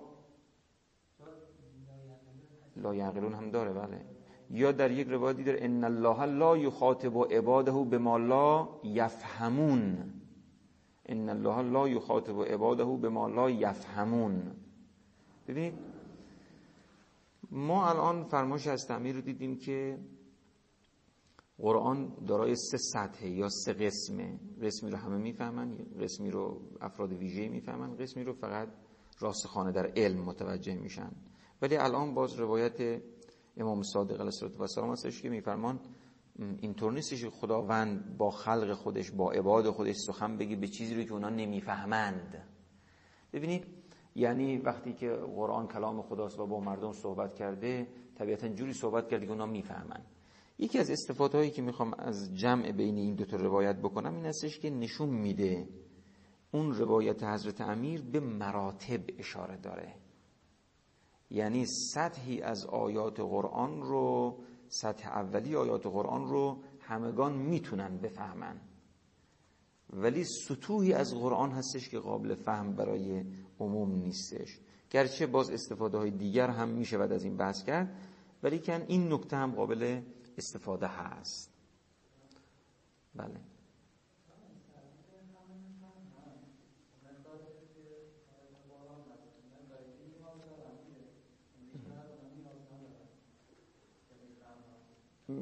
[2.76, 4.02] لا یعقلون هم داره بله.
[4.50, 10.14] یا در یک روایتی داره ان الله لا یخاطب عباده به ما لا یفهمون.
[11.06, 14.52] ان الله لا یخاطب عباده به ما لا یفهمون.
[15.48, 15.74] ببینید
[17.52, 19.98] ما الان فرمایش از تعمیر رو دیدیم که
[21.60, 24.40] قرآن دارای سه سطحه یا سه قسمه.
[24.62, 28.70] قسمی رو همه می‌فهمن قسمی رو افراد ویژه می‌فهمن قسمی رو فقط
[29.20, 31.12] راسخانه در علم متوجه میشن.
[31.62, 33.02] ولی الان باز روایت
[33.58, 35.80] امام صادق علیه السلام هستش که میفرمان
[36.40, 41.04] اینطور نیستش که خداوند با خلق خودش با عباد خودش سخن بگی به چیزی رو
[41.04, 42.48] که اونا نمی‌فهمند.
[43.34, 43.66] ببینید
[44.16, 49.26] یعنی وقتی که قرآن کلام خداست و با مردم صحبت کرده طبیعتا جوری صحبت کرده
[49.26, 50.02] که اونا می‌فهمن.
[50.60, 54.26] یکی از استفاده هایی که می‌خوام از جمع بین این دو تا روایت بکنم این
[54.26, 55.68] هستش که نشون میده
[56.52, 59.94] اون روایت حضرت امیر به مراتب اشاره داره.
[61.30, 68.62] یعنی سطحی از آیات قرآن رو سطح اولی آیات قرآن رو همگان می‌تونن بفهمن.
[69.94, 73.24] ولی سطوحی از قرآن هستش که قابل فهم برای
[73.60, 74.60] عموم نیستش.
[74.90, 77.96] گرچه باز استفاده های دیگر هم میشه بعد از این بحث کرد
[78.44, 80.02] ولی کن این نکته هم قابل
[80.38, 81.54] استفاده هست.
[83.16, 83.40] بله.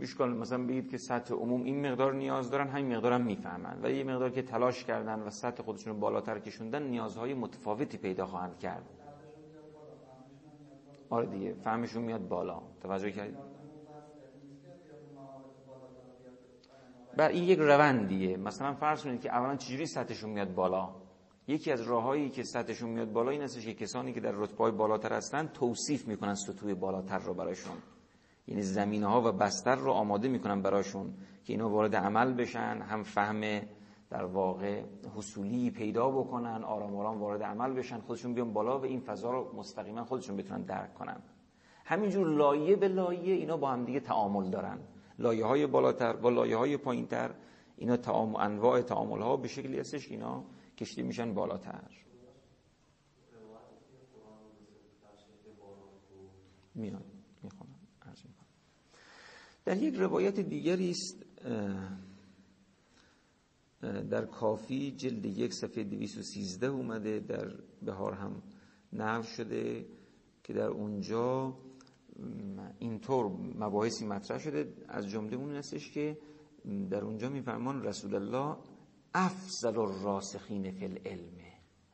[0.01, 3.81] اشکال مثلا بگید که سطح عموم این مقدار نیاز دارن همین مقدار هم می‌فهمن.
[3.81, 8.25] ولی یه مقدار که تلاش کردن و سطح خودشون رو بالاتر کشوندن نیازهای متفاوتی پیدا
[8.25, 8.89] خواهند کرد.
[11.09, 12.61] آره دیگه فهمشون میاد بالا.
[12.81, 13.54] توجه کردید؟
[17.17, 18.37] بر این یک روندیه.
[18.37, 20.89] مثلا فرض کنید که اولا چجوری سطحشون میاد بالا؟
[21.47, 25.13] یکی از راههایی که سطحشون میاد بالا این هستش که کسانی که در رتبه بالاتر
[25.13, 27.77] هستن توصیف می‌کنن سطوح بالاتر رو براشون.
[28.47, 33.03] یعنی زمینه ها و بستر رو آماده می‌کنن براشون که اینا وارد عمل بشن هم
[33.03, 33.41] فهم
[34.09, 34.83] در واقع
[35.15, 39.55] حصولی پیدا بکنن آرام آرام وارد عمل بشن خودشون بیان بالا و این فضا رو
[39.57, 41.17] مستقیما خودشون بتونن درک کنن.
[41.85, 44.79] همینجور لایه به لایه اینا با هم دیگه تعامل دارن.
[45.19, 47.35] لایه های بالاتر با لایه های پایین تر
[47.77, 50.45] اینا تعامل انواع تعامل ها به شکلی هستش اینا
[50.77, 51.91] کشتی میشن بالاتر.
[56.75, 57.05] میاد.
[57.43, 57.75] می‌خونم
[59.65, 61.25] در یک روایت دیگری است
[64.09, 67.51] در کافی جلد یک صفحه 213 اومده در
[67.81, 68.43] بهار هم
[68.93, 69.85] نقل شده
[70.43, 71.57] که در اونجا
[72.79, 73.25] اینطور
[73.55, 76.17] مباحثی مطرح شده از جمله اون هستش که
[76.89, 78.57] در اونجا میفرمان رسول الله
[79.13, 81.37] افضل الراسخین فی العلم.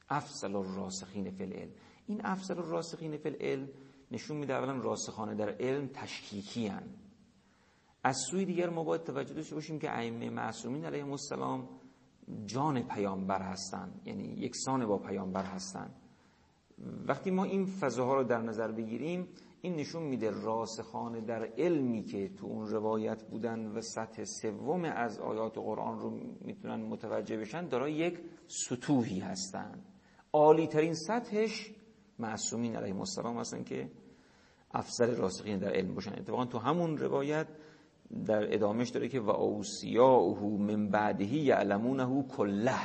[0.09, 1.71] افضل الراسخین فی العلم.
[2.07, 3.69] این افضل الراسخین فی العلم
[4.11, 6.83] نشون میده اولا راسخانه در علم تشکیکی هن.
[8.03, 11.69] از سوی دیگر ما باید توجه داشته باشیم که ائمه معصومین علیهم السلام
[12.45, 14.01] جان پیامبر هستند.
[14.05, 15.95] یعنی یکسان با پیامبر هستند.
[17.07, 19.27] وقتی ما این فضاها رو در نظر بگیریم
[19.61, 25.19] این نشون میده راسخانه در علمی که تو اون روایت بودن و سطح سوم از
[25.19, 26.09] آیات قرآن رو
[26.41, 29.81] می‌تونن متوجه بشن دارای یک سطوحی هستن.
[30.33, 31.71] عالی ترین سطحش
[32.19, 33.91] معصومین علیه السلام هستن که
[34.71, 36.13] افسر راسخین در علم باشن.
[36.13, 37.47] اتفاقا تو همون روایت
[38.25, 42.75] در ادامهش داره که و اوسیاهو من بعدهی یعلمونه کله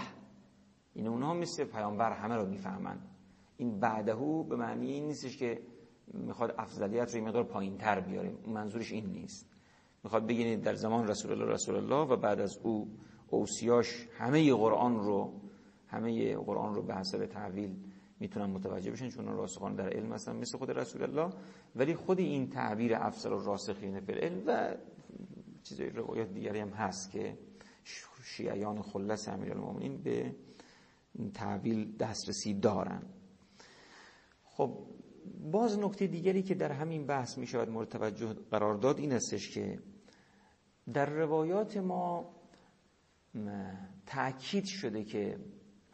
[0.94, 2.98] این اونها مثل پیامبر همه رو می‌فهمن.
[3.56, 5.62] این بعدهو به معنی این نیستش که
[6.14, 9.46] می‌خواد افضلیت رو مقدار پایین تر بیاریم منظورش این نیست.
[10.04, 12.90] می‌خواد بگینید در زمان رسول الله رسول الله و بعد از او
[13.28, 15.40] اوسیاش همه قرآن رو
[15.88, 17.76] همه قرآن رو به حسب تحویل
[18.20, 21.32] می‌تونن متوجه بشن چون راسخان در علم هستن مثل خود رسول الله.
[21.76, 24.74] ولی خود این تعبیر افسر و راسخین فی العلم و
[25.62, 27.38] چیزای روایات دیگری هم هست که
[28.24, 30.34] شیعیان خلص امیرالمومنین به
[31.34, 33.02] تعبیل دسترسی دارن.
[34.44, 34.78] خب
[35.52, 39.50] باز نکته دیگری که در همین بحث می شود مورد توجه قرار داد این استش
[39.50, 39.78] که
[40.92, 42.36] در روایات ما
[44.06, 45.38] تأکید شده که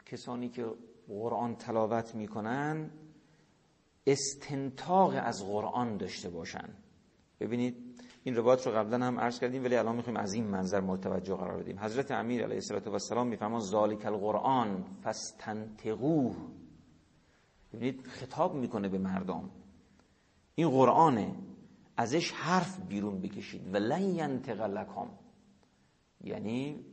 [0.07, 0.66] کسانی که
[1.09, 2.90] قرآن تلاوت می‌کنن
[4.07, 6.68] استنتاق از قرآن داشته باشن.
[7.40, 7.77] ببینید
[8.25, 11.62] این روایت رو قبلا هم عرض کردیم ولی الان می‌خوایم از این منظر متوجه قرار
[11.62, 11.79] بدیم.
[11.79, 16.37] حضرت امیر علیه السلام میفهمان ذالک القرآن فاستنتقوه.
[17.72, 19.50] ببینید خطاب می‌کنه به مردم.
[20.54, 21.35] این قرآنه.
[21.96, 23.74] ازش حرف بیرون بکشید.
[23.74, 25.08] و لن ینطق لکم.
[26.20, 26.85] یعنی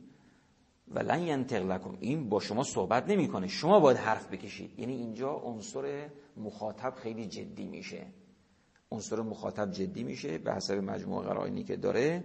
[0.88, 1.96] و لن ینطق لکم.
[2.00, 3.46] این با شما صحبت نمی‌کنه.
[3.46, 4.78] شما باید حرف بکشید.
[4.78, 8.06] یعنی اینجا عنصر مخاطب خیلی جدی میشه.
[8.90, 10.38] عنصر مخاطب جدی میشه.
[10.38, 12.24] به حسب مجموع قرائنی که داره.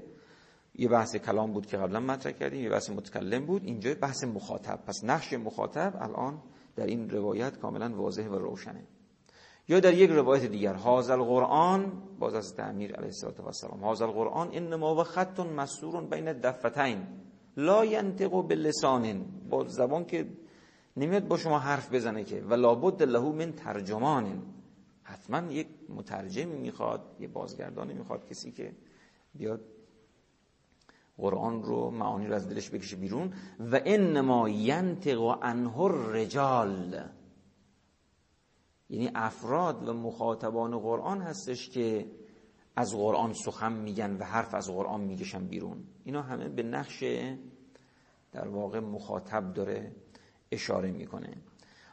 [0.76, 2.62] یه بحث کلام بود که قبلا مطرح کردیم.
[2.64, 3.64] یه بحث متکلم بود.
[3.64, 4.80] اینجا بحث مخاطب.
[4.86, 6.42] پس نقش مخاطب الان
[6.76, 8.84] در این روایت کاملا واضح و روشنه.
[9.68, 13.12] یا در یک روایت دیگر حاضر القرآن باز از تعمیر علیه
[13.48, 17.08] السلام حاضر القرآن انما و خط مسور بین دفتین
[17.58, 20.28] لا ینطق باللسان با زبان که
[20.98, 24.44] نمیاد با شما حرف بزنه که و لابد له من ترجمان
[25.04, 28.76] حتما یک مترجمی می‌خواد یه بازگردانی می‌خواد کسی که
[29.34, 29.62] بیاد
[31.18, 33.34] قرآن رو معانی رو از دلش بکشه بیرون.
[33.60, 37.04] و انما ینطق عنه الرجال.
[38.90, 42.06] یعنی افراد و مخاطبان قرآن هستش که
[42.76, 45.84] از قرآن سخن میگن و حرف از قرآن میگشن بیرون.
[46.04, 47.04] اینا همه به نقش
[48.32, 49.96] در واقع مخاطب داره
[50.52, 51.38] اشاره می‌کنه.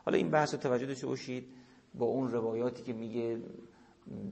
[0.04, 1.44] حالا این بحث توجه داشته باشید
[1.94, 3.42] با اون روایاتی که میگه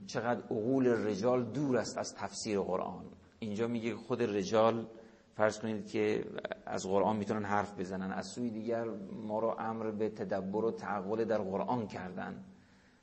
[0.07, 3.05] چقدر عقول رجال دور است از تفسیر قرآن.
[3.43, 4.87] اینجا میگه خود رجال
[5.33, 6.25] فرض کنید که
[6.65, 8.11] از قرآن می‌تونن حرف بزنن.
[8.11, 8.85] از سوی دیگر
[9.27, 12.43] ما رو امر به تدبر و تعقل در قرآن کردن.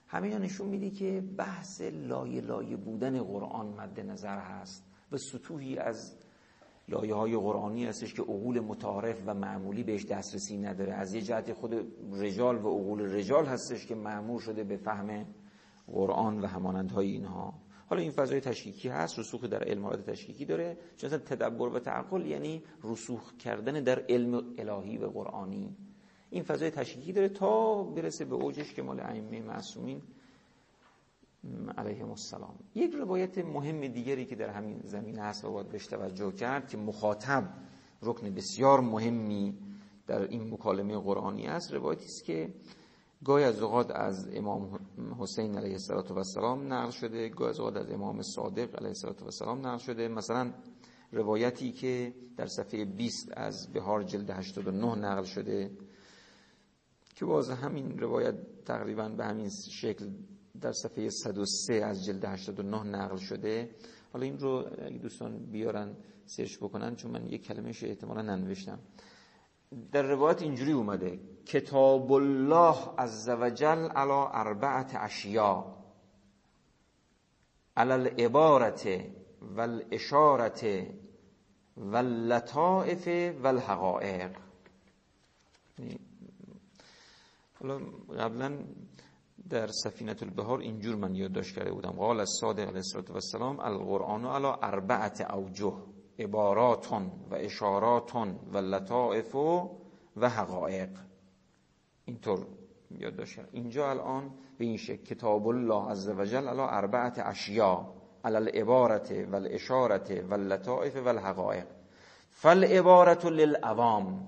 [0.06, 6.16] همه نشون میده که بحث لایه لایه بودن قرآن مد نظر هست و سطوحی از
[6.88, 10.94] لایه های قرآنی هستش که عقول متعارف و معمولی بهش دسترسی نداره.
[10.94, 11.74] از یه جهت خود
[12.12, 15.26] رجال و عقول رجال هستش که معمول شده به فهم
[15.86, 17.54] قرآن و همانندهای اینها.
[17.88, 20.76] حالا این فضای تشکیکی هست رسوخ در علم تشکیکی داره.
[20.96, 25.76] چون تدبر و تعقل یعنی رسوخ کردن در علم الهی و قرآنی.
[26.30, 30.02] این فضای تشکیکی داره تا برسه به اوجش که مال ائمه معصومین
[31.78, 32.54] علیهم السلام.
[32.74, 36.76] یک روایت مهم دیگری که در همین زمین هست و باید بهش توجه کرد که
[36.76, 37.48] مخاطب
[38.02, 39.58] رکن بسیار مهمی
[40.06, 41.74] در این مکالمه قرآنی است.
[41.74, 42.54] روایتی است که
[43.24, 44.78] گاهی از اوقات از امام
[45.18, 45.76] حسین علیه
[46.16, 50.08] السلام نقل شده گاهی از اوقات از امام صادق علیه السلام نقل شده.
[50.08, 50.52] مثلا
[51.12, 55.70] روایتی که در صفحه 20 از بهار جلد 89 نقل شده
[57.14, 60.10] که باز همین روایت تقریبا به همین شکل
[60.60, 63.70] در صفحه 103 از جلد 89 نقل شده.
[64.12, 68.78] حالا این رو اگه دوستان بیارن سرچ بکنن چون من یک کلمهش احتمالا ننوشتم.
[69.92, 75.64] در روایت اینجوری اومده کتاب الله عز وجل علی اربعت اشیا
[77.76, 78.88] علی العبارت
[79.56, 80.66] والاشارت
[81.76, 83.08] واللطائف
[83.42, 84.30] والحقائق.
[87.60, 87.78] حالا
[88.18, 88.58] قبلا
[89.50, 91.90] در سفینه البهار اینجور من یادداشت کرده بودم.
[91.90, 92.82] قال از صادق علیه
[93.14, 95.72] السلام القرآن علی اربعت اوجه.
[96.18, 101.07] عباراتون و اشاراتون و لطائف و حقائق.
[102.08, 102.46] اینطور
[102.90, 107.94] یادداشت کرد اینجا الان به این شکل کتاب الله عز وجل علی اربعت اشیا
[108.24, 111.66] علی العبارت و الاشارت و اللطائف و الحقائق
[112.30, 114.26] فالعبارت للعوام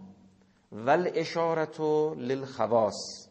[0.73, 1.81] و الاشارت
[2.17, 3.29] للخواص.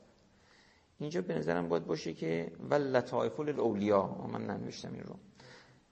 [0.99, 5.15] اینجا به نظرم باید باشه که و لطائف للاولیا من ننوشتم این رو.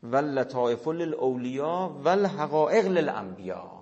[0.04, 3.78] و لطائف للاولیا و الحقائق للانبیا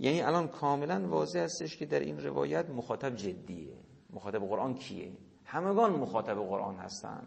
[0.00, 3.74] یعنی الان کاملا واضح هستش که در این روایت مخاطب جدیه.
[4.10, 5.12] مخاطب قرآن کیه؟
[5.44, 7.26] همگان مخاطب قرآن هستن.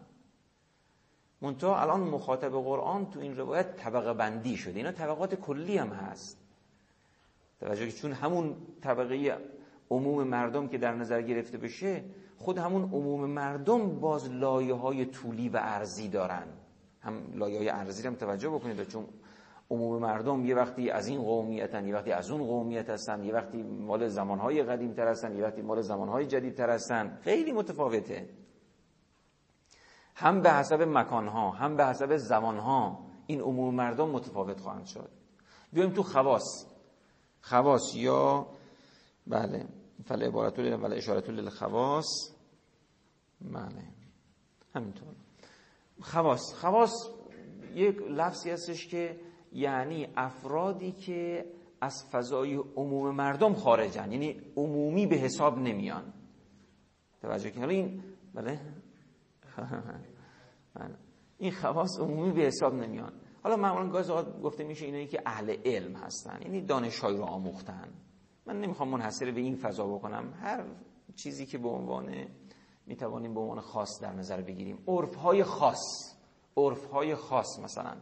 [1.40, 4.76] منتها الان مخاطب قرآن تو این روایت طبقه بندی شده.
[4.76, 6.38] اینا طبقات کلی هم هست.
[7.60, 9.38] توجه که چون همون طبقه
[9.90, 12.04] عموم مردم که در نظر گرفته بشه
[12.38, 16.46] خود همون عموم مردم باز لایه های طولی و ارزی دارن.
[17.00, 19.04] هم لایه های ارزی هم توجه بکنید چون
[19.72, 23.62] عموم مردم یه وقتی از این قومیتن یه وقتی از اون قومیت هستن یه وقتی
[23.62, 27.18] مال زمانهای قدیم تر هستن یه وقتی مال زمانهای جدید تر هستن.
[27.22, 28.28] خیلی متفاوته.
[30.14, 35.10] هم به حسب مکانها هم به حسب زمانها این عموم مردم متفاوت خواهند شد.
[35.72, 36.66] بیایم تو خواص.
[37.40, 38.46] خواص یا
[39.26, 39.66] بله
[40.04, 42.06] فل عبارت ولی اشارت للخواص
[43.40, 43.84] بله.
[44.74, 45.14] همینطور.
[46.00, 46.54] خواص.
[46.54, 46.92] خواص
[47.74, 49.20] یک لفظی هستش که
[49.52, 51.46] یعنی افرادی که
[51.80, 54.12] از فضای عموم مردم خارجن.
[54.12, 56.12] یعنی عمومی به حساب نمیان.
[57.22, 58.02] توجه کنید این
[60.74, 60.94] بله.
[61.38, 63.12] این خواص عمومی به حساب نمیان.
[63.42, 64.10] حالا معمولا گاز
[64.42, 66.42] گفته میشه اینایی که اهل علم هستن.
[66.42, 67.88] یعنی دانشهایی رو آموختن.
[68.46, 70.34] من نمی‌خوام منحصر به این فضا بکنم.
[70.40, 70.64] هر
[71.14, 72.26] چیزی که به عنوان
[72.86, 74.78] می‌توانیم به عنوان خاص در نظر بگیریم.
[74.88, 76.16] عرف های خاص.
[76.56, 77.96] عرف های خاص مثلا.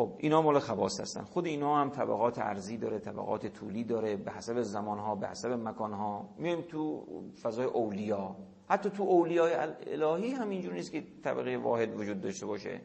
[0.00, 1.22] خب اینا مال خواص هستن.
[1.22, 6.28] خود اینا هم طبقات ارزی داره طبقات طولی داره به حسب زمانها به حسب مکانها.
[6.38, 7.06] میایم تو
[7.42, 8.36] فضای اولیا.
[8.68, 9.52] حتی تو اولیای
[9.86, 12.80] الهی هم اینجور نیست که طبقه واحد وجود داشته باشه.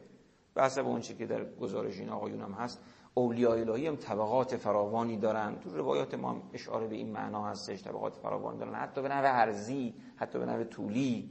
[0.54, 2.80] به حسب اون که در گزارش این آقایون هم هست
[3.14, 5.60] اولیای الهی هم طبقات فراوانی دارن.
[5.60, 8.74] تو روایات ما هم اشاره به این معنا هستش طبقات فراوانی دارن.
[8.74, 11.30] حتی به نوع ارزی حتی به نوع طولی.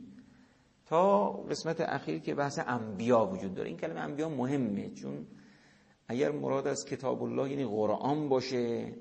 [0.85, 3.69] تا قسمت اخیر که بحث انبیا وجود داره.
[3.69, 5.27] این کلمه انبیا مهمه چون
[6.07, 8.93] اگر مراد از کتاب الله یعنی قرآن باشه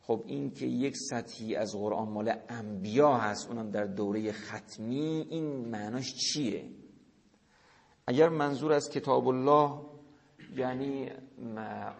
[0.00, 5.68] خب این که یک سطحی از قرآن مال انبیا هست اونم در دوره ختمی این
[5.68, 6.70] معناش چیه؟
[8.06, 9.80] اگر منظور از کتاب الله
[10.56, 11.10] یعنی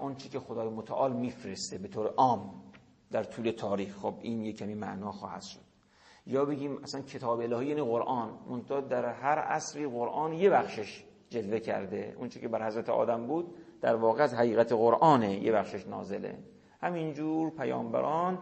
[0.01, 2.63] اون چی که خدای متعال میفرسته به طور عام
[3.11, 5.61] در طول تاریخ خب این یک کمی معنا خواهد شد.
[6.27, 11.59] یا بگیم اصلا کتاب الهی یعنی قرآن منتها در هر عصری قرآن یه بخشش جلوه
[11.59, 12.15] کرده.
[12.19, 13.55] اون چی که بر حضرت آدم بود
[13.87, 16.39] در واقع از حقیقت قرآنه یه بخشش نازله.
[16.81, 18.39] همینجور پیامبران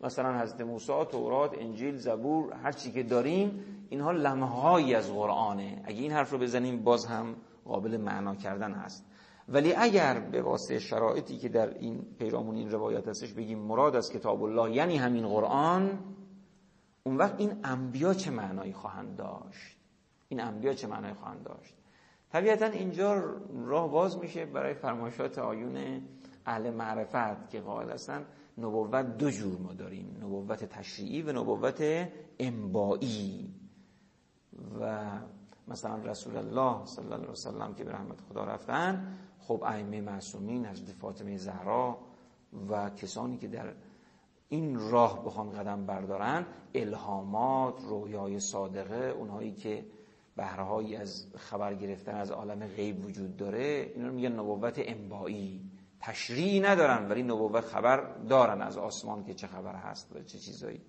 [0.00, 5.82] مثلا حضرت موسی تورات انجیل زبور هر چی که داریم اینها لمحهایی از قرآنه.
[5.84, 9.04] اگه این حرف رو بزنیم باز هم قابل معنا کردن هست.
[9.48, 14.12] ولی اگر به واسطه شرایطی که در این پیرامون این روایت هستش بگیم مراد از
[14.12, 15.98] کتاب الله یعنی همین قرآن
[17.02, 19.76] اون وقت این انبیا چه معنایی خواهند داشت؟
[20.28, 21.74] این انبیا چه معنایی خواهند داشت؟
[22.32, 23.14] طبیعتا اینجا
[23.54, 26.02] راه باز میشه برای فرمایشات آیون
[26.46, 28.26] اهل معرفت که قائل هستن.
[28.58, 30.16] نبوت دو جور ما داریم.
[30.22, 32.08] نبوت تشریعی و نبوت
[32.38, 33.54] انبایی
[34.80, 35.10] و
[35.68, 40.66] مثلا رسول الله صلی الله علیه وسلم که به رحمت خدا رفتن خب ائمه معصومین
[40.66, 41.98] حضرت فاطمه زهرا
[42.68, 43.74] و کسانی که در
[44.48, 49.86] این راه بخوان قدم بردارن الهامات رویای صادقه اونهایی که
[50.38, 55.70] بهرهایی از خبر گرفتن از عالم غیب وجود داره اینا رو میگن نبوت انبایی.
[56.00, 60.80] تشریعی ندارن ولی نبوت خبر دارن از آسمان که چه خبر هست و چه چیزایی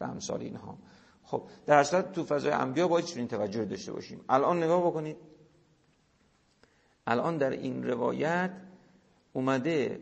[0.00, 0.78] و امثال اینها.
[1.24, 4.20] خب در اصل تو فضای انبیا باید چنین توجه داشته باشیم.
[4.28, 5.16] الان نگاه بکنید.
[7.06, 8.50] الان در این روایت
[9.32, 10.00] اومده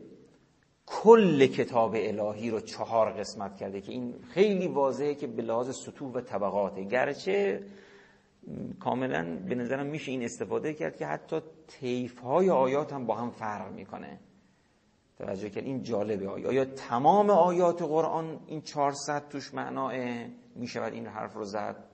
[0.86, 6.12] کل کتاب الهی رو چهار قسمت کرده که این خیلی واضحه که به لحاظ سطوح
[6.12, 6.84] و طبقاته.
[6.84, 7.62] گرچه
[8.80, 13.30] کاملا به نظرم میشه این استفاده کرد که حتی طیف های آیات هم با هم
[13.30, 14.20] فرق می‌کنه.
[15.18, 16.28] توجه کرد این جالبه.
[16.28, 19.93] آیا آیا تمام آیات قرآن این 400 توش معناه؟
[20.55, 21.84] می‌شود این حرف رو زد؟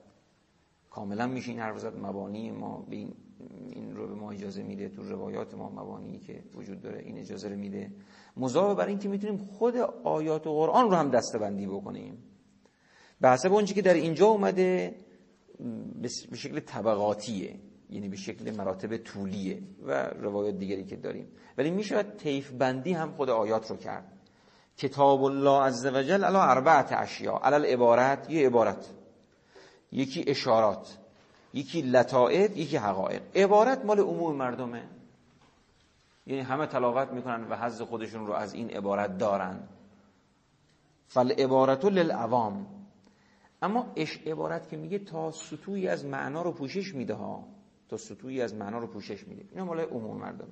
[0.89, 3.13] کاملا میشه این حرف رو زد؟ مبانی ما به این,
[3.69, 7.49] این رو به ما اجازه میده؟ تو روایات ما مبانی که وجود داره این اجازه
[7.49, 7.91] رو میده؟
[8.37, 12.23] مضافه بر این که می‌تونیم خود آیات قرآن رو هم دستبندی بکنیم.
[13.21, 14.95] به حسب اونچه که در اینجا اومده
[16.01, 16.07] به
[16.37, 17.59] شکل طبقاتیه.
[17.89, 21.27] یعنی به شکل مراتب طولیه و روایات دیگری که داریم.
[21.57, 24.13] ولی میشه طیف بندی هم خود آیات رو کرد.
[24.77, 28.89] کتاب الله عزوجل علی اربعت اشیا علی عبارت یه عبارت.
[29.91, 30.97] یکی اشارات.
[31.53, 34.83] یکی لطائف یکی حقایق عبارت مال عموم مردمه.
[36.27, 39.67] یعنی همه تلاوت می‌کنن و حظ خودشون رو از این عبارت دارن.
[41.07, 42.78] فل عبارت للعوام.
[43.61, 47.47] اما اش عبارت که میگه تا سطوحی از معنا رو پوشش میده ها.
[47.89, 49.45] تا سطوحی از معنا رو پوشش میده.
[49.51, 50.47] اینا مال عموم مردم.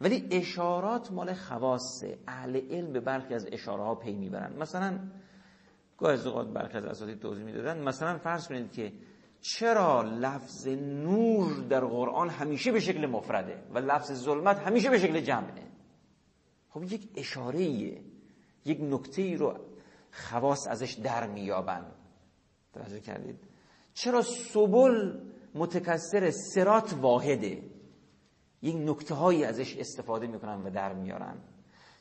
[0.00, 2.18] ولی اشارات مال خواصه.
[2.26, 4.56] اهل علم به برخی از اشاره ها پی می‌برن.
[4.58, 4.98] مثلا
[5.98, 7.82] گاهی از اوقات برخی از اساتید توضیح می‌دادن.
[7.82, 8.92] مثلا فرض کنید که
[9.40, 15.20] چرا لفظ نور در قرآن همیشه به شکل مفرده و لفظ ظلمت همیشه به شکل
[15.20, 15.62] جمعه؟
[16.70, 17.62] خب یک اشاره
[18.64, 19.58] یک نکته ای رو
[20.12, 21.86] خواص ازش در میابن
[22.74, 23.38] توجه کردید.
[23.94, 25.20] چرا سبل
[25.54, 27.62] متکثر سرات واحده؟
[28.62, 31.36] یک نکته هایی ازش استفاده می‌کنن و در میارن.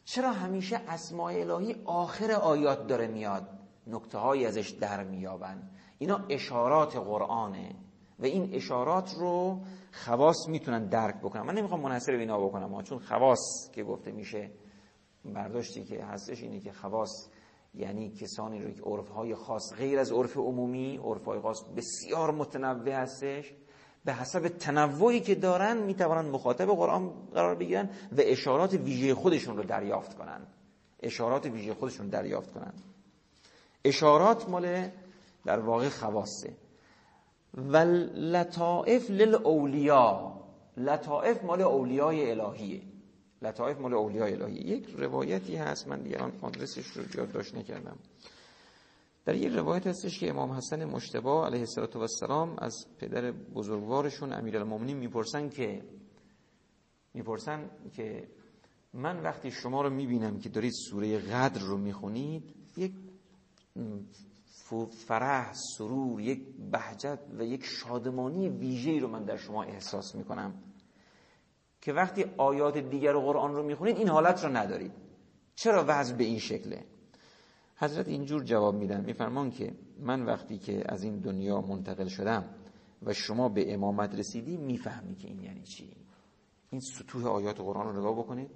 [0.05, 3.47] چرا همیشه اسماء الهی آخر آیات داره میاد؟
[3.87, 5.69] نکته هایی ازش در میابن.
[5.97, 7.75] اینا اشارات قرآنه
[8.19, 9.61] و این اشارات رو
[9.91, 11.41] خواص می‌تونن درک بکنن.
[11.41, 12.81] من نمی‌خوام منحصر به اینا بکنم.
[12.81, 14.51] چون خواص که گفته میشه
[15.25, 17.29] برداشتی که هستش اینه که خواص
[17.75, 23.53] یعنی کسانی رو که عرفهای خاص غیر از عرف عمومی عرفهای خاص بسیار متنوع هستش
[24.05, 29.63] به حسب تنوعی که دارن می‌توانند مخاطب قرآن قرار بگیرن و اشارات ویژه خودشون رو
[29.63, 30.41] دریافت کنن
[30.99, 32.73] اشارات ویژه خودشون رو دریافت کنن
[33.85, 34.89] اشارات مال
[35.45, 36.53] در واقع خواسته
[37.53, 37.77] و
[38.15, 40.33] لطائف للاولیا
[40.77, 42.81] لطائف مال اولیای الهیه.
[43.43, 47.97] لطائف مال اولیای الهیه یک روایتی هست من دیگه آدرسش رو یادداشت نکردم.
[49.25, 55.49] در یک روایت هستش که امام حسن مشتبه علیه السلام از پدر بزرگوارشون امیرالمومنین می‌پرسن
[55.49, 55.83] که
[57.13, 58.27] می‌پرسن که
[58.93, 62.93] من وقتی شما رو می‌بینم که دارید سوره قدر رو می‌خونید یک
[64.89, 70.53] فرح سرور یک بهجت و یک شادمانی ویژه‌ای رو من در شما احساس می‌کنم.
[71.83, 74.91] که وقتی آیات دیگر قرآن رو می‌خونید این حالت رو ندارید.
[75.55, 76.85] چرا وضع به این شکله؟
[77.75, 82.49] حضرت اینجور جواب میدن میفرمان که من وقتی که از این دنیا منتقل شدم
[83.01, 85.93] و شما به امامت رسیدی می‌فهمی که این یعنی چی؟
[86.69, 88.51] این سطوح آیات قرآن رو نگاه بکنید.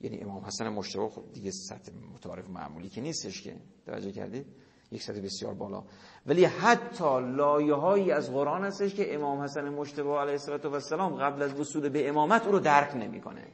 [0.00, 3.56] یعنی امام حسن مشتبه خب دیگه سطح متعارف معمولی که نیستش که.
[3.86, 4.46] توجه کردید؟
[4.92, 5.82] یک سطح بسیار بالا.
[6.26, 11.60] ولی حتی لایه هایی از قرآن هستش که امام حسن مشتبه علیه السلام قبل از
[11.60, 13.44] وصول به امامت او رو درک نمی‌کنه.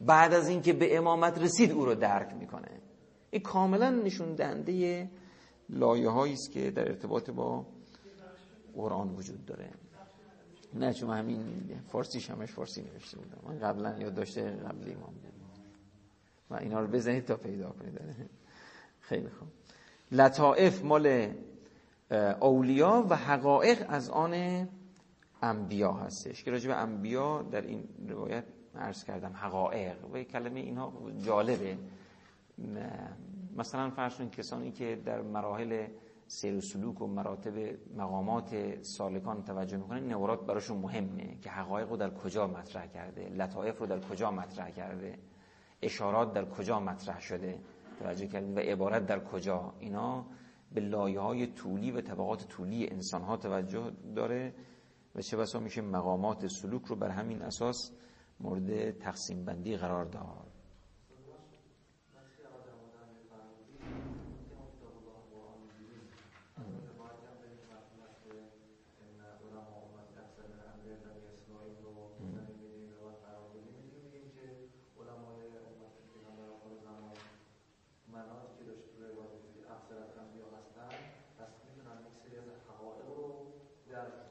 [0.00, 2.68] بعد از اینکه به امامت رسید او رو درک می‌کنه.
[3.30, 5.10] این کاملا نشون دهنده
[5.68, 7.66] لایه است که در ارتباط با
[8.74, 9.70] قرآن وجود داره.
[10.74, 13.38] نه چون همین فارسی همش فارسی نوشته بودم.
[13.48, 15.12] من قبلا یاد داشته قبلی ما
[16.50, 18.00] و اینا رو بزنید تا پیدا کنید.
[19.00, 19.48] خیلی خوب.
[20.12, 21.32] لطائف مال
[22.40, 24.68] اولیا و حقایق از آن
[25.42, 28.44] انبیا هستش که راجع به انبیا در این روایت
[28.74, 30.04] عرض کردم حقایق.
[30.12, 30.92] و کلمه اینها
[31.24, 31.78] جالبه.
[33.56, 35.86] مثلا فرض کسانی که در مراحل
[36.26, 37.52] سیر و سلوک و مراتب
[37.96, 43.78] مقامات سالکان توجه می‌کنن نورات براشون مهمه که حقایق رو در کجا مطرح کرده لطائف
[43.78, 45.18] رو در کجا مطرح کرده
[45.82, 47.58] اشارات در کجا مطرح شده.
[48.02, 49.74] توجه کردید و عبارت در کجا.
[49.78, 50.26] اینا
[50.74, 54.54] به لایه های طولی و طبقات طولی انسان ها توجه داره
[55.14, 57.92] و چه بسا میشه مقامات سلوک رو بر همین اساس
[58.40, 60.51] مورد تقسیم بندی قرار داد.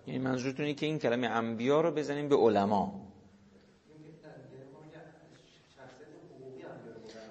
[0.08, 3.12] یعنی منظورتون اینه که این کلمه انبیا رو بزنیم به علما.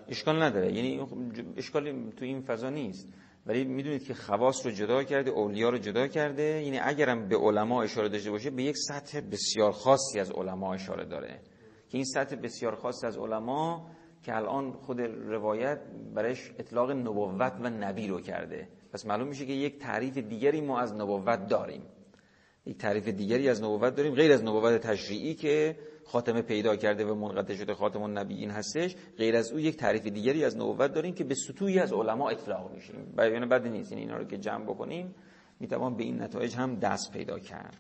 [0.09, 0.73] اشکال نداره.
[0.73, 1.07] یعنی
[1.57, 3.09] اشکالی تو این فضا نیست.
[3.47, 6.43] ولی می‌دونید که خواص رو جدا کرده اولیا رو جدا کرده.
[6.43, 11.05] یعنی اگرم به علما اشاره داشته باشه به یک سطح بسیار خاصی از علما اشاره
[11.05, 11.41] داره.
[11.89, 13.91] که این سطح بسیار خاصی از علما
[14.23, 15.81] که الان خود روایت
[16.15, 18.69] برش اطلاق نبوت و نبی رو کرده.
[18.93, 21.83] پس معلوم میشه که یک تعریف دیگری ما از نبوت داریم.
[22.67, 27.15] یک تعریف دیگری از نبوت داریم غیر از نبوت تشریعی که خاتمه پیدا کرده و
[27.15, 31.25] منقطع شده خاتم النبیین هستش غیر از او یک تعریف دیگری از نبوت داریم که
[31.25, 35.15] به سطوحی از علما اطلاق میشه بیان بد نیست این اینا رو که جمع بکنیم
[35.61, 37.77] می‌توان به این نتایج هم دست پیدا کرد.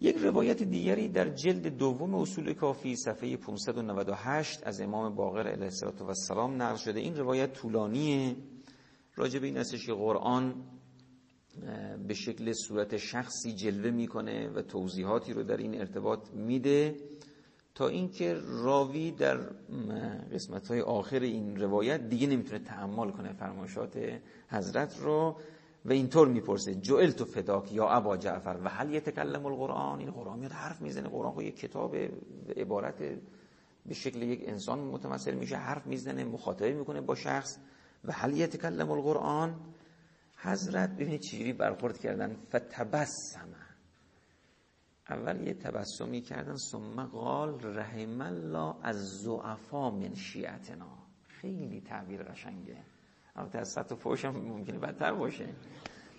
[0.00, 5.70] یک روایت دیگری در جلد دوم اصول کافی صفحه 598 از امام باقر علیه
[6.08, 7.00] السلام نقل شده.
[7.00, 8.36] این روایت طولانیه
[9.14, 10.54] راجع به این هستش که قرآن
[12.08, 16.96] به شکل صورت شخصی جلوه می‌کنه و توضیحاتی رو در این ارتباط میده
[17.74, 19.36] تا اینکه راوی در
[20.32, 23.98] قسمت های آخر این روایت دیگه نمی‌تونه تحمل کنه فرمایشات
[24.48, 25.36] حضرت رو
[25.84, 30.38] و اینطور می‌پرسه جعل تو فداک یا ابا جعفر؟ و هل یتکلم القرآن؟ این قرآن
[30.38, 31.96] میاد حرف می‌زنه قرآن یک کتاب
[32.56, 33.02] عبارت
[33.86, 37.58] به شکل یک انسان متمثل میشه حرف می‌زنه مخاطبه می‌کنه با شخص
[38.04, 39.54] و هل یتکلم القرآن؟
[40.44, 42.34] حضرت ببینید چجوری برخورد کردن.
[42.34, 43.48] فتبسم.
[45.10, 46.56] اول یه تبسمی کردن.
[46.56, 50.98] ثم قال رحم الله از زعفا من شیعتنا.
[51.28, 52.76] خیلی تعبیر قشنگه.
[53.36, 55.48] البته از سطح فوش هم ممکنه بدتر باشه.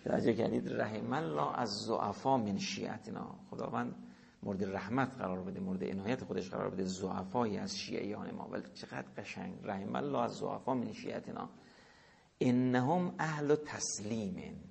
[0.04, 3.36] توجه کردید رحم الله از زعفا من شیعتنا.
[3.50, 3.96] خداوند
[4.44, 6.84] مورد رحمت قرار بده مورد عنایت خودش قرار بده.
[6.84, 8.48] زعفایی از شیعیان ما.
[8.52, 9.60] ولی چقدر قشنگ.
[9.64, 11.50] رحم الله از زعفا من شیعتنا.
[12.44, 14.64] انهم اهل تسلیم.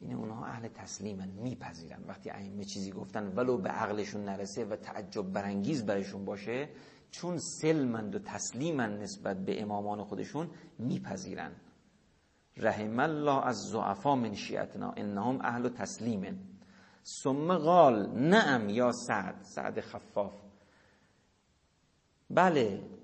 [0.00, 2.04] این اونها اهل تسلیمن میپذیرن.
[2.08, 6.68] وقتی ائمه چیزی گفتن ولو به عقلشون نرسه و تعجب برانگیز برشون باشه
[7.10, 11.52] چون سلمند و تسلیمن نسبت به امامان خودشون میپذیرن.
[12.56, 16.38] رحم الله از زعفا من شیعتنا انهم اهل تسلیمن
[17.22, 20.34] ثم قال نعم یا سعد سعد خفاف.
[22.30, 22.97] بله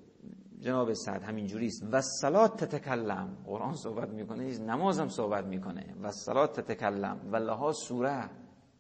[0.65, 3.37] جناب سعد همین جوریست و صلات تتکلم.
[3.47, 5.95] قرآن صحبت می‌کنه نمازم صحبت می‌کنه.
[6.03, 7.21] و صلات تتکلم.
[7.33, 8.31] و لها سوره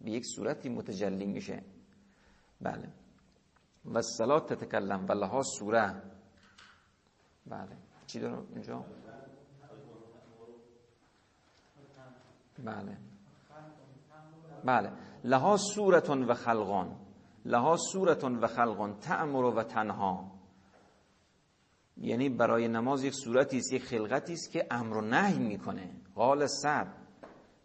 [0.01, 1.63] به یک صورتی متجلی میشه.
[2.61, 2.89] بله.
[3.93, 5.07] و صلات تتکلم.
[5.09, 6.03] و لها سوره.
[7.47, 7.77] بله.
[8.07, 8.85] چی دارم اینجا؟
[12.65, 12.97] بله.
[14.65, 14.93] بله.
[15.25, 16.97] لها صورتون و خلقان.
[17.45, 18.99] لها صورتون و خلقان.
[18.99, 20.34] تعمر و تنها.
[21.97, 25.91] یعنی برای نماز یک صورتی است یک خلقتی است که امر و نهی می‌کنه.
[26.15, 26.89] قال سعد.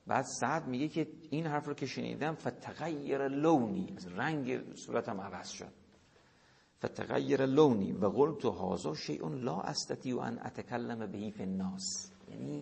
[0.07, 3.95] بعد سعد میگه که این حرف رو که شنیدم فتغیر لونی.
[4.15, 5.73] رنگ صورتم عوض شد.
[6.85, 7.91] فتغیر لونی.
[7.91, 12.11] و قلت هذا شیء لا استطيع ان اتکلم به فی الناس.
[12.31, 12.61] یعنی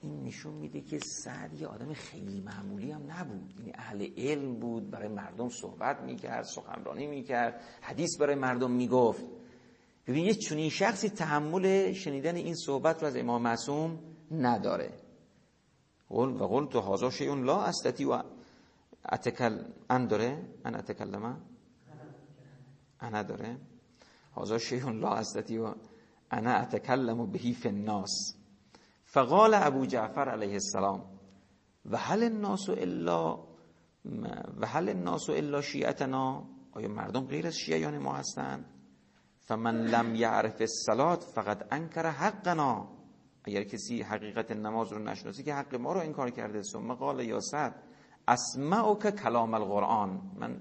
[0.00, 3.54] این نشون میده که سعد یه آدم خیلی معمولی هم نبود.
[3.58, 9.24] یعنی اهل علم بود برای مردم صحبت می‌کرد سخنرانی می‌کرد حدیث برای مردم می‌گفت.
[10.08, 13.98] ببین یه چونین شخصی تحمل شنیدن این صحبت رو از امام معصوم
[14.30, 14.92] نداره.
[16.08, 18.22] قول و قول تو هازا شیون لا استتی و
[19.12, 21.40] اتکل ان داره؟ ان اتکلم؟
[23.00, 23.56] انا داره
[24.36, 25.74] هازا شیون لا استتی و
[26.30, 28.36] انا اتکلم بهی فی الناس.
[29.04, 31.04] فقال ابو جعفر علیه السلام
[31.90, 33.36] و هل الناس الا
[34.60, 38.77] و هل الناس الا شیعتنا؟ آیا مردم غیر از شیعیان ما هستند؟
[39.48, 42.88] فمن لم یعرف الصلات فقط انکر حقنا.
[43.44, 47.40] اگر کسی حقیقت نماز رو نشناسی که حق ما رو انکار کرده ثم قال یا
[47.40, 47.74] سعد
[48.28, 50.20] اسمعک کلام القرآن.
[50.36, 50.60] من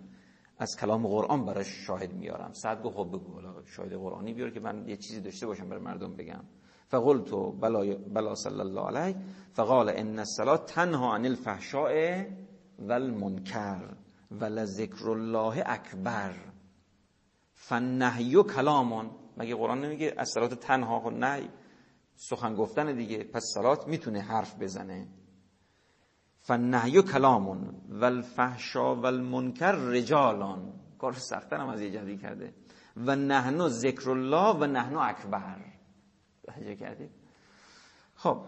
[0.60, 2.54] از کلام قرآن براش شاهد میارم.
[2.54, 6.16] سعد گفت خب بگو شاهد قرآنی بیار که من یه چیزی داشته باشم برای مردم
[6.16, 6.44] بگم.
[6.88, 7.32] فقلت
[7.62, 9.16] بلا بلا صلی الله علیه.
[9.54, 12.24] فقال ان الصلاه تنها عن الفحشاء
[12.80, 13.98] والمنکر
[14.32, 16.57] ولذکر الله اکبر.
[17.58, 21.50] فنهی کلامون مگه قرآن نمیگه از صلات تنها خود نه.
[22.16, 23.24] سخن گفتن دیگه.
[23.24, 25.08] پس صلات می‌تونه حرف بزنه.
[26.40, 32.54] فنهی کلامون والفحشا والمنکر رجالان کار سختن هم از یه جدی کرده.
[32.98, 35.60] و نحنو ذکر الله و نحنو اکبر.
[36.44, 37.12] توجه کردید؟
[38.16, 38.42] خب.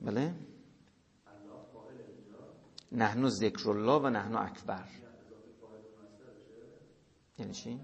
[0.00, 0.34] بله.
[2.92, 4.84] نحنو ذکر الله و نحنو اکبر.
[7.38, 7.80] یعنی چی؟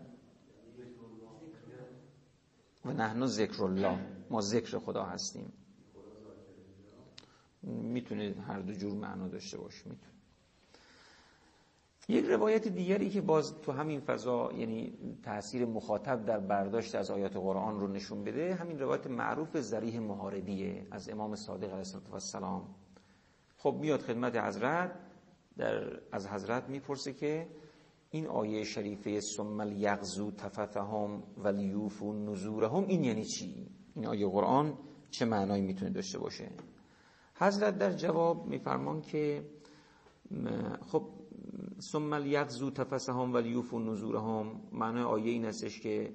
[2.85, 3.99] و نحنو ذکر الله
[4.31, 5.53] ما ذکر خدا هستیم.
[7.63, 10.15] می‌تونه هر دو جور معنا داشته باشه می‌تونه.
[12.09, 17.37] یک روایت دیگری که باز تو همین فضا یعنی تاثیر مخاطب در برداشت از آیات
[17.37, 22.75] قرآن رو نشون بده همین روایت معروف زریح محاربیه از امام صادق علیه السلام
[23.59, 24.93] خب میاد خدمت حضرت
[25.57, 27.49] در از حضرت می‌پرسه که
[28.15, 34.79] این آیه شریفه ثم الیغزو تفتهم و لیوفو نزورهم این یعنی چی؟ این آیه قرآن
[35.11, 36.51] چه معنایی می‌تونه داشته باشه؟
[37.35, 39.45] حضرت در جواب میفرمان که
[40.87, 41.07] خب
[41.81, 42.71] ثم الیغزو
[43.11, 46.15] و لیوفو نزورهم معنای آیه این هستش که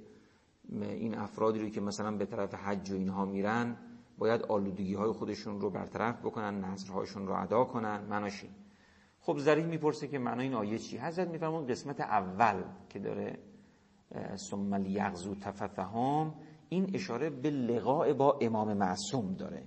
[0.81, 3.77] این افرادی رو که مثلا به طرف حج و اینها میرن
[4.17, 8.05] باید آلودگی های خودشون رو برطرف بکنن نظرهاشون رو ادا کنن.
[8.09, 8.49] معناشی
[9.21, 13.39] خب زریح می‌پرسه که معنای این آیه چی؟ حضرت میفرمون قسمت اول که داره
[14.49, 16.33] ثم الیغزو تفتهم
[16.69, 19.63] این اشاره به لقاء با امام معصوم داره.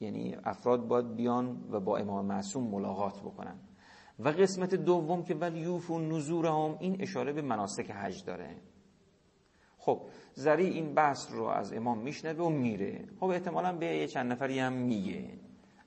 [0.00, 3.58] یعنی افراد باید بیان و با امام معصوم ملاقات بکنن.
[4.18, 8.56] و قسمت دوم که ولی یوف و نزورهم این اشاره به مناسک حج داره.
[9.78, 10.02] خب
[10.34, 13.04] زری این بحث رو از امام میشنوه و میره.
[13.20, 15.38] خب احتمالا به یه چند نفری هم میگه.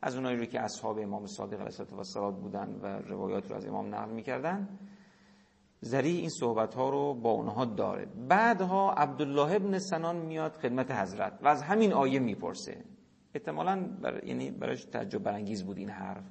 [0.05, 3.95] از اونایی رو که اصحاب امام صادق علیه السلام بودن و روایات رو از امام
[3.95, 4.79] نقل می‌کردن
[5.81, 8.05] زری این صحبت ها رو با اونها داره.
[8.05, 12.83] بعدها عبدالله ابن سنان میاد خدمت حضرت و از همین آیه می‌پرسه.
[13.33, 14.23] احتمالا بر...
[14.23, 16.25] یعنی براش تعجب برانگیز بود این حرف.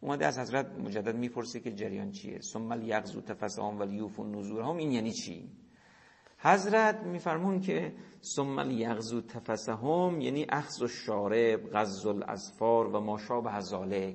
[0.00, 4.92] اومده از حضرت مجدد می‌پرسه که جریان چیه؟ ثم الیغزو تفسهم و لیوف نزورهم این
[4.92, 5.50] یعنی چی؟
[6.42, 13.60] حضرت میفرمون که ثم الیغزو تفسهم یعنی اخذ و شارب غز الاسفار و ما شابه
[13.60, 14.14] ذالک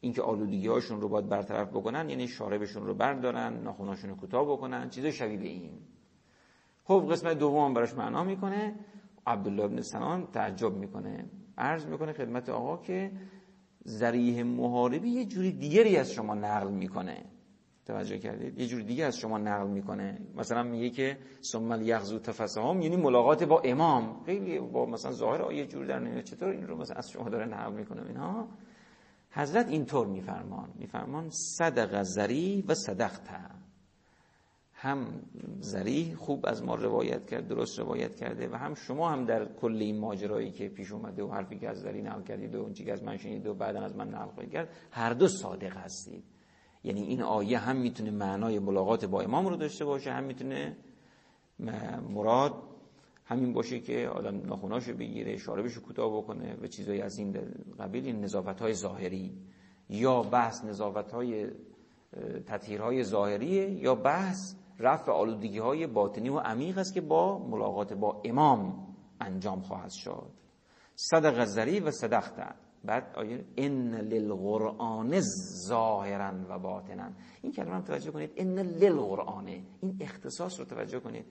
[0.00, 4.90] اینکه آلودگی هاشون رو باید برطرف بکنن یعنی شاربشون رو بردارن ناخوناشون رو کوتاه بکنن
[4.90, 5.72] چیزای شبیه به این.
[6.84, 8.74] خب قسمت دوم براش معنا می‌کنه.
[9.26, 11.30] عبدالله ابن سنان تعجب می‌کنه.
[11.58, 13.12] عرض می‌کنه خدمت آقا که
[13.86, 17.31] ذریح محاربی یه جوری دیگری از شما نقل می‌کنه.
[17.86, 18.58] توجه کردید.
[18.58, 20.18] یه جوری دیگه از شما نقل می‌کنه.
[20.36, 21.18] مثلا میگه که
[21.52, 24.22] ثم یغزو تفسهم یعنی ملاقات با امام.
[24.26, 26.24] خیلی با مثلا ظاهر آیه جور در نمیاد.
[26.24, 28.48] چطور این رو مثلا از شما داره نقل می‌کنه اینا؟
[29.30, 30.68] حضرت اینطور میفرمان.
[30.78, 33.28] میفرمان صدق زری و صدقت.
[34.74, 35.06] هم
[35.60, 39.76] زری خوب از ما روایت کرد درست روایت کرده و هم شما هم در کل
[39.76, 42.92] این ماجرایی که پیش اومده و حرفی که از زری نقل کردید و اون که
[42.92, 46.24] از من شنید و بعدا از من نقل کرد هر دو صادق هستید.
[46.84, 50.76] یعنی این آیه هم می‌تونه معنای ملاقات با امام رو داشته باشه هم می‌تونه
[52.08, 52.54] مراد
[53.24, 57.36] همین باشه که آدم ناخوناشو بگیره شاربشو کوتاه بکنه و چیزایی از این
[57.78, 59.32] قبیل این نظافت های ظاهری
[59.88, 61.50] یا بحث نظافت های
[62.46, 68.22] تطهیرهای ظاهریه یا بحث رفع آلودگی های باطنی و عمیق است که با ملاقات با
[68.24, 68.86] امام
[69.20, 70.30] انجام خواهد شد.
[70.94, 72.54] صدق زری و صدقت
[72.84, 75.20] بعد آیه ان للقرآن
[75.68, 77.10] ظاهرا و باطنا
[77.42, 78.30] این کلمه رو توجه کنید.
[78.36, 79.46] ان للقرآن.
[79.46, 81.24] این اختصاص رو توجه کنید.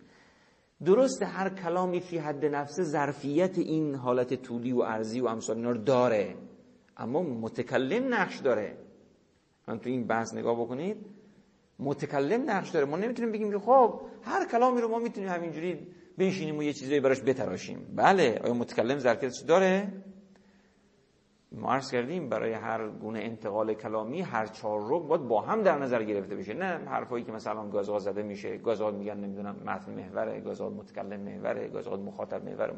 [0.86, 5.72] درست هر کلامی فی حد نفس ظرفیت این حالت طولی و عرضی و امثال اینا
[5.72, 6.36] رو داره.
[6.98, 8.78] اما متکلم نقش داره.
[9.68, 10.98] من تو این بحث نگاه بکنید.
[11.80, 12.86] متکلم نقش داره.
[12.86, 15.88] ما نمی‌تونیم بگیم خب هر کلامی رو ما می‌تونیم همینجوری
[16.18, 17.94] بنشینیم و یه چیزایی براش بتراشیم.
[17.96, 19.94] بله آیا متکلم ظرفیتش داره؟
[21.52, 25.78] ما عرض کردیم برای هر گونه انتقال کلامی هر چهار رو باید با هم در
[25.80, 26.54] نظر گرفته بشه.
[26.54, 31.68] نه حرفایی که مثلا گازها زده میشه گازها میگن نمی‌دونم متن محوره گازها متکلم محوره
[31.68, 32.74] گازها مخاطب محوره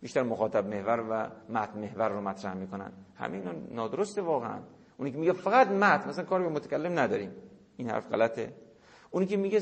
[0.00, 2.92] بیشتر مخاطب محور و متن محور رو مطرح می‌کنن.
[3.16, 4.58] همین نادرسته واقعا.
[4.96, 7.30] اونی که میگه فقط متن مثلا کار به متکلم نداریم.
[7.76, 8.52] این حرف غلطه.
[9.10, 9.60] اونی که میگه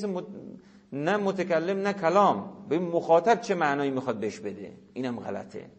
[0.92, 5.70] نه متکلم نه کلام به مخاطب چه معنایی می‌خواد بهش بده؟ اینم غلطه.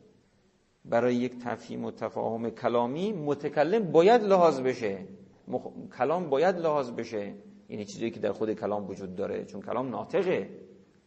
[0.86, 5.08] برای یک تفهیم و تفاهم کلامی متکلم باید لحاظ بشه.
[5.48, 5.68] مخ...
[5.98, 7.36] کلام باید لحاظ بشه.
[7.70, 9.46] یعنی چیزی که در خود کلام وجود داره.
[9.46, 10.50] چون کلام ناطقه.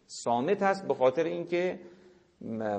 [0.07, 1.81] سامت هست به خاطر اینکه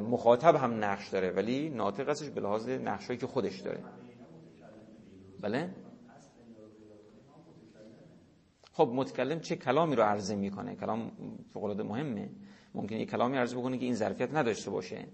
[0.01, 1.31] مخاطب هم نقش داره.
[1.31, 3.83] ولی ناطق هستش به لحاظ نقشایی که خودش داره.
[5.41, 5.69] بله؟
[8.71, 11.11] خب متکلم چه کلامی رو عرضه می‌کنه؟ کلام
[11.53, 12.29] فوق مهمه.
[12.75, 15.07] ممکنه یک کلامی عرضه بکنه که این ظرفیت نداشته باشه.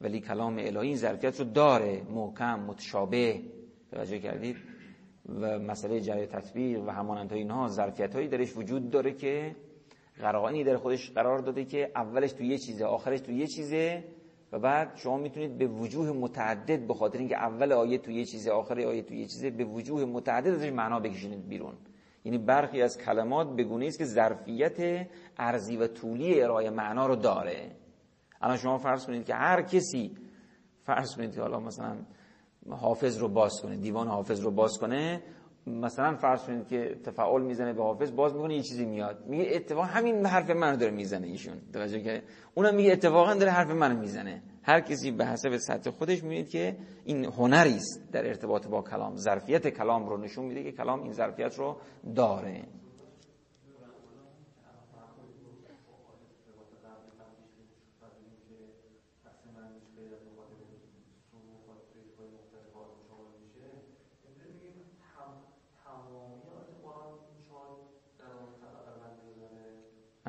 [0.00, 3.40] ولی کلام الهی این ظرفیت رو داره محکم متشابه.
[3.90, 4.56] توجه کردید؟
[5.40, 9.56] و مسئله جای تطبیق و همانند اینها ظرفیت هایی درش وجود داره که
[10.20, 14.04] قرائنی در خودش قرار داده که اولش تو یه چیزه آخرش تو یه چیزه
[14.52, 18.50] و بعد شما می‌تونید به وجوه متعدد به خاطر اینکه اول آیه تو یه چیزه
[18.50, 21.74] آخر آیه تو یه چیزه به وجوه متعدد ازش معنا بکشونید بیرون.
[22.24, 25.06] یعنی برخی از کلمات بگونه است که ظرفیت
[25.38, 27.70] ارزی و طولی ارائه معنا رو داره.
[28.40, 30.16] الان شما فرض کنید که هر کسی
[30.82, 31.96] فرض کنید که حالا مثلا
[32.70, 35.22] حافظ رو باز کنه دیوان حافظ رو باز کنه
[35.66, 39.26] مثلا فرض کنید که تفاعل می‌زنه به حافظ باز می‌کنه یه چیزی میاد.
[39.26, 41.54] میگه اتفاق همین حرف منو داره می‌زنه ایشون.
[41.72, 42.22] توجه که
[42.54, 44.42] اونم میگه اتفاقا داره حرف منو می‌زنه.
[44.62, 49.16] هر کسی به حسب سطح خودش می‌بینید که این هنری است در ارتباط با کلام
[49.16, 51.76] ظرفیت کلام رو نشون میده که کلام این ظرفیت رو
[52.16, 52.64] داره.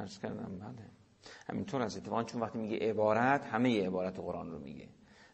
[0.01, 0.89] عرض کردم بله.
[1.49, 4.87] همینطور از اتفاقا چون وقتی میگه عبارت همه عبارت قرآن رو میگه.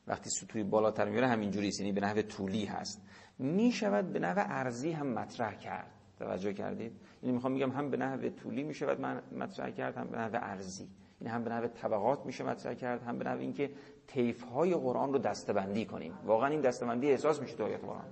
[0.07, 3.01] وقتی سطوی بالاتر میاره همینجوری است یعنی به نحو طولی هست.
[3.39, 5.91] می‌شود به نحو ارزی هم مطرح کرد.
[6.19, 6.91] توجه کردید؟
[7.23, 9.01] یعنی می‌خوام میگم هم به نحو طولی می‌شود
[9.31, 10.87] مطرح کرد هم به نحو ارزی
[11.21, 13.69] یعنی هم به نحو طبقات میشه مطرح کرد هم به نحو اینکه
[14.07, 16.13] طیف های قرآن رو دستبندی کنیم.
[16.25, 18.05] واقعا این دستبندی احساس میشه تو آیات قرآن.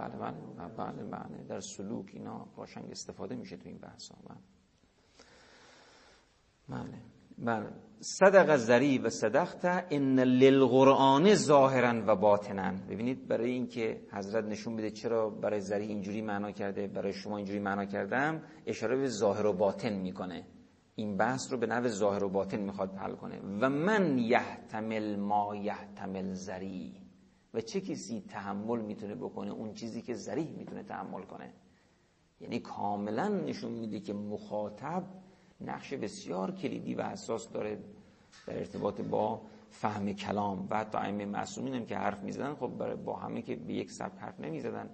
[0.00, 4.38] بله بله بله بله در سلوک اینا قاشنگ استفاده میشه تو این بحث ها بله.
[6.68, 6.98] بله.
[7.38, 7.70] بله.
[8.00, 12.72] صدق زری و صدقت ان للقرآن ظاهرا و باطنا.
[12.88, 17.58] ببینید برای اینکه حضرت نشون بده چرا برای زری اینجوری معنا کرده برای شما اینجوری
[17.58, 20.46] معنا کردم اشاره به ظاهر و باطن می‌کنه.
[20.94, 23.40] این بحث رو به نوع ظاهر و باطن می‌خواد حل کنه.
[23.60, 27.09] و من یحتمل ما یحتمل زری
[27.54, 31.52] و چه کسی تحمل می‌تونه بکنه؟ اون چیزی که ذریح می‌تونه تحمل کنه.
[32.40, 35.04] یعنی کاملا نشون میده که مخاطب
[35.60, 37.78] نقش بسیار کلیدی و حساس داره
[38.46, 42.96] در ارتباط با فهم کلام و حتی ائمه معصومین هم که حرف می‌زدن خب برای
[42.96, 44.90] با همه که به یک سبک حرف نمی‌زدن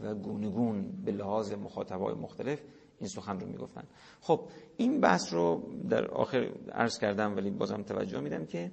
[0.00, 2.62] و گونگون به لحاظ مخاطبای مختلف
[2.98, 3.84] این سخن رو می‌گفتن.
[4.20, 4.40] خب
[4.76, 8.72] این بحث رو در آخر عرض کردم ولی بازم توجه میدم که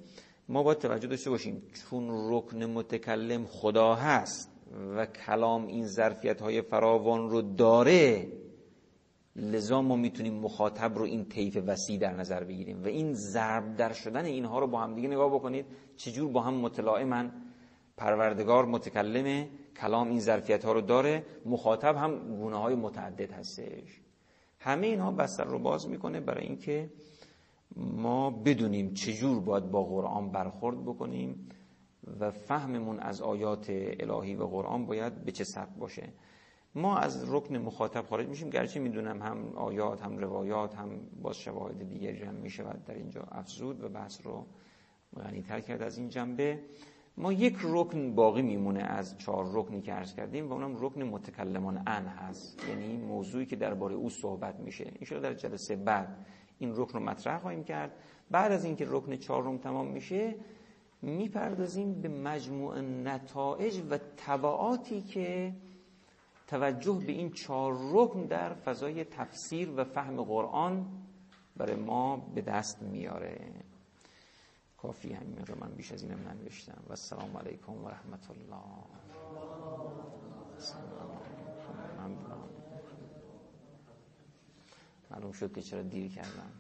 [0.50, 4.52] ما باید توجه داشته باشیم چون رکن متکلم خدا هست
[4.98, 8.28] و کلام این ظرفیت های فراوان رو داره
[9.36, 12.84] لذا ما می‌تونیم مخاطب رو این طیف وسیع در نظر بگیریم.
[12.84, 15.66] و این ضرب در شدن اینها رو با هم دیگه نگاه بکنید
[15.98, 17.32] چجور با هم متلائمن.
[17.98, 19.50] پروردگار متکلمه
[19.82, 24.02] کلام این ظرفیت ها رو داره مخاطب هم گونه های متعدد هستش.
[24.60, 26.90] همه اینها بستر رو باز می‌کنه برای اینکه
[27.76, 31.48] ما بدونیم چجور باید با قرآن برخورد بکنیم
[32.20, 36.10] و فهممون از آیات الهی و قرآن باید به چه سبک باشه.
[36.76, 40.90] ما از رکن مخاطب خارج میشیم گرچه می‌دونم هم آیات هم روایات هم
[41.22, 44.46] باز شواهد دیگری هم می‌شود در اینجا افزود و بحث رو
[45.24, 46.60] غنیتر کرد از این جنبه.
[47.18, 51.84] ما یک رکن باقی میمونه از چهار رکنی که عرض کردیم و اونم رکن متکلمان
[51.88, 54.92] ان هست یعنی موضوعی که درباره او صحبت میشه.
[55.00, 56.26] این در جلسه بعد
[56.60, 57.92] این رکن رو مطرح خواهیم کرد.
[58.32, 60.36] بعد از اینکه رکن چهارم تمام میشه
[61.02, 65.54] می‌پردازیم به مجموع نتایج و تبعاتی که
[66.48, 70.86] توجه به این چهار رکن در فضای تفسیر و فهم قرآن
[71.58, 73.52] برای ما به دست میاره.
[74.78, 76.84] کافی همین رو من بیش از اینم ننوشتم.
[76.88, 78.86] و السلام علیکم و رحمت الله.
[85.16, 86.52] معلوم شد که چرا دیر کردم.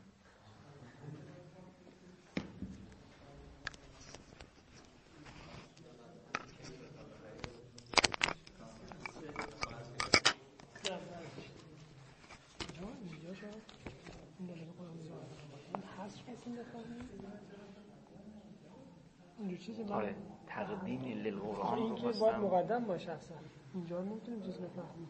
[19.91, 20.15] آره
[20.47, 23.37] تقدیم للقرآن این که باید مقدم باشه اصلا.
[23.73, 25.09] اینجا نمی‌تونیم چیز بفهمیم.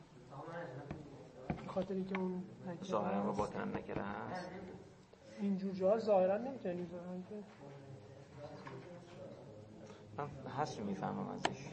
[1.75, 2.43] خاطری که اون
[2.83, 4.49] ظاهرا با باطن نکره هست.
[5.41, 6.89] اینجور جا ظاهرا نمی‌تونیم
[10.17, 11.69] من هست رو می‌فهمم ازش.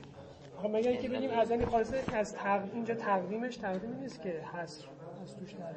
[0.59, 2.69] آخه مگر اینکه بگیم از این خالصه از تق...
[2.75, 4.89] اینجا تقدیمش تقدیم نیست که هست
[5.23, 5.75] از توش در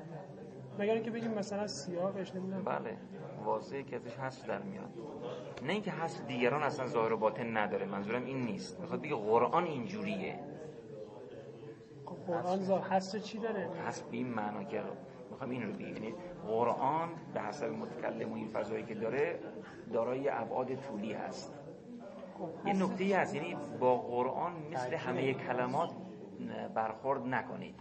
[0.79, 2.63] مگر اینکه بگیم مثلا سیاقش نمی‌دونم.
[2.63, 2.97] بله.
[3.43, 4.89] واضحه که ازش هست در میاد.
[5.63, 7.85] نه اینکه هست دیگران اصلا ظاهر و باطن نداره.
[7.85, 8.79] منظورم این نیست.
[8.79, 10.39] می‌خواد بگه قرآن اینجوریه.
[12.05, 14.83] قرآن ظاهر هست چی داره؟ هست به این معنا که
[15.31, 16.13] می‌خوام این رو بگیم یعنی
[16.47, 19.39] قرآن به حسب متکلم و این فضایی که داره
[19.93, 21.53] دارای ابعاد طولی هست.
[22.37, 23.35] خب یه نکته ای هست.
[23.35, 25.89] یعنی با قرآن مثل همه کلمات
[26.75, 27.75] برخورد نکنید.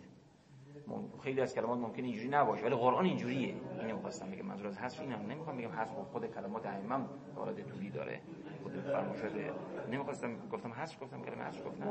[1.22, 3.54] خیلی از کلمات ممکن اینجوری نباشه ولی قرآن اینجوریه.
[3.80, 7.04] اینو خواستم بگم منظور از حذف اینم؟ نمی‌خوام بگم حذف خود کلمات ائمه
[7.36, 8.20] وارد طولی داره
[8.62, 9.52] خود فرموشده
[9.90, 11.84] نمی‌خواستم گفتم حذف گفتم کلمه حذف گفتم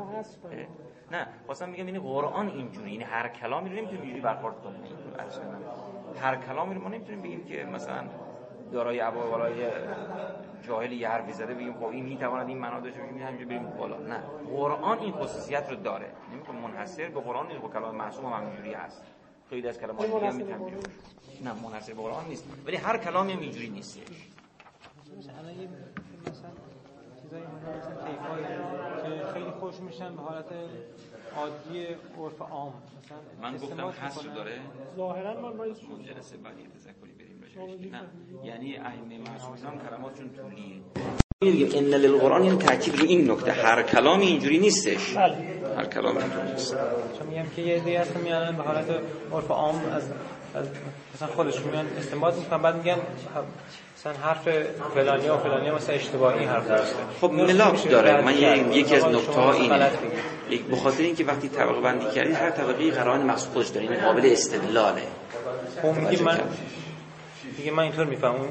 [1.12, 4.82] نه خواستم بگم یعنی قرآن اینجوری یعنی هر کلامی رو نمی‌تونیم اینجوری برخورد کنیم.
[6.22, 8.04] هر کلامی رو ما نمی‌تونیم بگیم که مثلا
[8.74, 9.70] دارای ابوالای
[10.68, 13.98] جاهل یه حرفی زده بگیم خب این می‌تواند این معنا داشته باشه همینجوری بریم بالا.
[13.98, 14.20] نه.
[14.50, 16.12] قرآن این خصوصیت رو داره.
[16.34, 19.04] نمی‌خوام منحصر به قرآن نیست با کلام معصوم هم همینجوری هست.
[19.50, 20.70] خیلی از کلمات دیگه هم می‌تونم
[21.44, 22.46] نه منحصر به قرآن نیست.
[22.66, 24.00] ولی هر کلامی هم اینجوری نیست.
[25.18, 25.54] مثلا
[27.22, 27.44] چیزایی
[29.18, 30.46] که خیلی خوش میشن به حالت
[31.36, 31.86] عادی
[32.20, 32.74] عرف عام.
[33.42, 34.60] مثلا من گفتم حصر داره
[34.96, 37.23] ظاهرا ما ما جلسه بعدی تذکری
[38.44, 39.20] یعنی ائمه
[39.90, 40.82] کلماتشون طولیه.
[41.42, 45.14] میگه ان للقرآن این تاکید رو این نکته هر کلامی اینجوری نیستش.
[45.14, 45.38] بله.
[45.78, 46.76] هر کلام اینجوری نیست.
[47.20, 48.86] چون میگم که یه دیگه هستن میانن به حالت
[49.34, 50.04] عرف عام از,
[50.56, 50.68] از
[51.16, 52.62] مثلا خودشون میان استنباط می‌کنن.
[52.62, 52.98] بعد میگن
[53.98, 54.50] مثلا حرف
[54.96, 56.96] فلانی و فلانی مثلا اشتباهی حرف درسته.
[57.22, 58.22] خب ملاک داره.
[58.22, 58.38] من
[58.72, 59.92] یکی از نکته ها اینه.
[60.50, 63.92] یک بخاطر اینکه وقتی طبقه بندی کردی هر طبقه قرآن مخصوص خودش داره.
[63.92, 65.02] این قابل استدلاله.
[65.82, 66.40] خب میگی من
[67.58, 68.50] دیگه من اینطور می‌فهمم.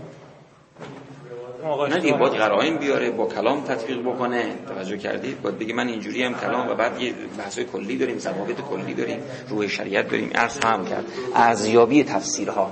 [1.88, 4.55] نه دیگه باید قرائن بیاره با کلام تطبیق بکنه.
[4.68, 8.61] توجه کردید؟ باید بگه من اینجوری هم کلام و بعد یه بحثای کلی داریم ضوابط
[8.61, 10.30] کلی داریم روح شریعت داریم.
[10.34, 11.05] عرض هم کرد.
[11.34, 12.70] ارزیابی تفسیرها.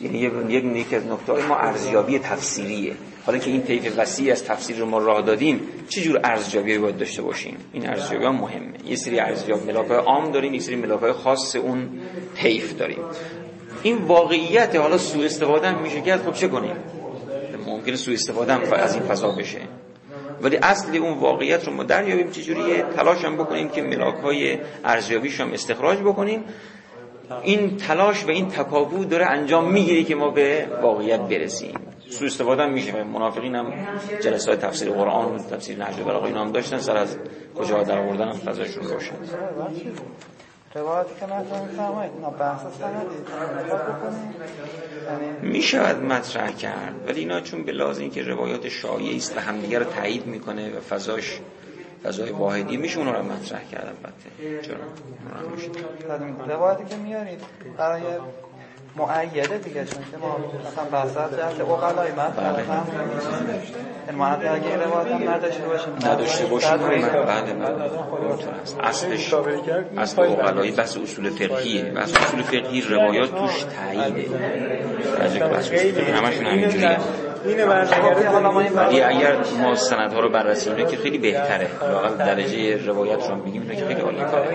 [0.00, 0.32] یعنی یک
[0.76, 2.94] یک از نکته ما ارزیابی تفسیریه.
[3.26, 6.96] حالا که این طیف وسیع از تفسیر رو ما راه دادیم چه جور ارزیابی باید
[6.96, 8.72] داشته باشیم؟ این ارزیابی هم مهمه.
[8.86, 11.88] یه سری ارزیابی ملاکای عام داریم یه سری ملاکای خاص اون
[12.34, 12.98] طیف داریم.
[13.82, 16.76] این واقعیت حالا سوء استفاده هم میشه کرد خب چه کنیم؟
[17.66, 19.58] ممکنه سوء استفاده هم از این فضا بشه.
[20.42, 25.40] ولی اصلی اون واقعیت رو ما دریابیم چجوریه؟ تلاش هم بکنیم که ملاک های ارزیابیش
[25.40, 26.44] هم استخراج بکنیم.
[27.42, 31.74] این تلاش و این تکاوو داره انجام می‌گیری که ما به واقعیت برسیم.
[32.10, 33.02] سوء استفاده میشه.
[33.02, 33.72] منافقین هم
[34.22, 36.78] جلسات تفسیر قرآن و تفسیر نهج البلاغه اینا هم داشتن.
[36.78, 37.16] سر از
[37.58, 39.14] کجا در آوردن هم فضاشون روشن.
[40.74, 43.16] روایتی که مطرح میفرمایید اینا بحث سندی
[45.42, 49.78] می شود مطرح کرد ولی اینا چون به لازم که روایات شایعی است و همدیگه
[49.78, 51.40] رو تایید می‌کنه و فضاش
[52.02, 54.62] فضای واحدی میشه اونا رو مطرح کرد البته.
[54.62, 54.78] چرا؟
[56.46, 57.40] روایتی که میارید
[57.78, 58.02] برای
[58.96, 60.36] معیده دیگه چون که ما
[60.70, 62.32] مثلا بحثت جهت اقلای من
[64.08, 66.76] این معنی اگه این روایت هم نداشته باشیم نداشته باشیم
[67.26, 67.74] بعد من
[68.80, 69.34] اصلش
[69.98, 71.84] اصل اقلایی بحث اصول فقهیه.
[71.84, 74.28] بحث اصول فقهی روایات توش تاییده.
[75.48, 76.98] بحث اصول فقهی همشون همینجوریه.
[77.44, 77.64] اینه
[78.76, 81.68] ولی اگر ما سندها رو بررسی کنیم که خیلی بهتره.
[81.92, 84.48] لاقل درجه روایت رو بگیم که خیلی عالی کاره.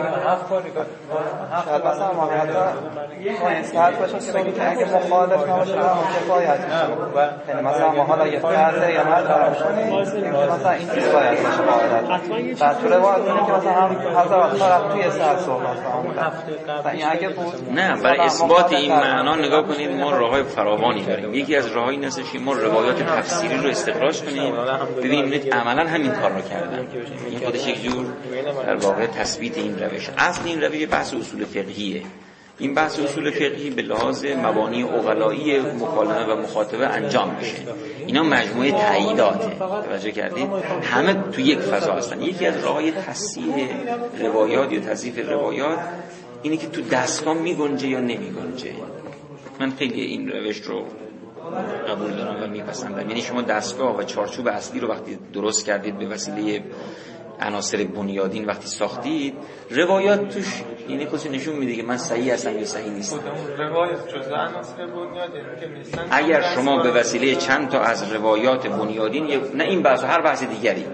[1.65, 2.29] شاید مثلا ما
[3.99, 6.59] باشه که بگیم که اگه مخالف نباشه هم کفایت
[7.47, 9.93] یعنی مثلا ما حالا یه فرض یا مطرح کنیم
[10.31, 15.11] مثلا این چیز باید باشه قاعدت بعد تو روایت کنیم که مثلا هم طرف توی
[15.11, 16.91] سر صحبت مثلا.
[16.91, 21.33] این اگه بود نه برای اثبات این معنا نگاه کنید ما راههای فراوانی داریم.
[21.33, 24.53] یکی از راههای این ما روایات تفسیری رو استخراج کنیم.
[24.97, 25.53] ببینیم.
[25.53, 26.87] عملا همین کار رو کردن
[27.29, 28.05] این خودش یک جور
[28.65, 30.09] در واقع تثبیت این روش.
[30.17, 32.01] اصل این روش بحث اصول فقهیه.
[32.59, 37.57] این بحث اصول فقهی به لحاظ مبانی اقلایی مکالمه و مخاطبه انجام میشه.
[38.07, 39.49] اینا مجموعه تاییداته
[39.89, 40.49] توجه کردید؟
[40.83, 42.21] همه تو یک فضا هستن.
[42.21, 43.67] یکی از راههای تصحیح
[44.21, 45.79] روایات یا تصحیح روایات
[46.41, 48.71] اینه که تو دستگاه میگنجه یا نمیگنجه.
[49.59, 50.85] من خیلی این روش رو
[51.89, 53.09] قبول دارم و میپسندم.
[53.09, 56.63] یعنی شما دستگاه و چارچوب اصلی رو وقتی درست کردید به وسیله
[57.41, 59.33] عناصر بنیادین وقتی ساختید
[59.69, 63.19] روایات توش یعنی خودش نشون میده که من صحیح هستم یا صحیح نیستم.
[63.57, 66.07] روایات جزء عناصر بنیادین که نیستن.
[66.11, 70.85] اگر شما به وسیله چند تا از روایات بنیادین نه این بحث هر بحث دیگری.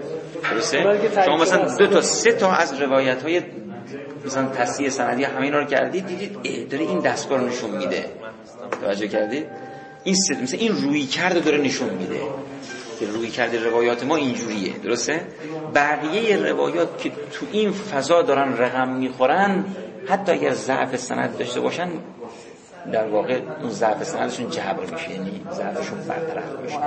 [0.50, 3.42] درسته؟ شما مثلا دو تا سه تا از روایت های
[4.24, 8.04] مثلا تصحیح سندی همه اینا رو کردید دیدید داره این دستگاه رو نشون میده.
[8.82, 9.46] توجه کردید؟
[10.04, 10.42] این سد...
[10.42, 12.20] مثل این روی کرده داره نشون میده.
[13.00, 14.72] که روی کرده روایات ما اینجوریه.
[14.78, 15.26] درسته؟
[15.74, 19.64] بقیه روایات که تو این فضا دارن رقم می‌خورن
[20.08, 21.88] حتی اگر ضعف سند داشته باشن
[22.92, 25.10] در واقع اون ضعف سندشون جبر میشه.
[25.10, 26.78] یعنی ضعفشون برطرف میشه.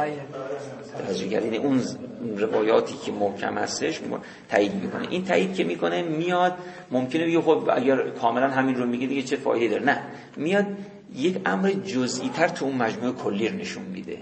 [1.07, 1.84] توجه اون
[2.38, 3.99] روایاتی که محکم هستش
[4.49, 5.07] تایید می‌کنه.
[5.09, 6.53] این تایید که می‌کنه میاد
[6.91, 10.01] ممکنه بگه خب اگر کاملا همین رو میگه دیگه چه فایده داره؟ نه.
[10.38, 10.65] میاد
[11.18, 14.18] یک امر جزئی تر تو اون مجموعه کلی نشون میده.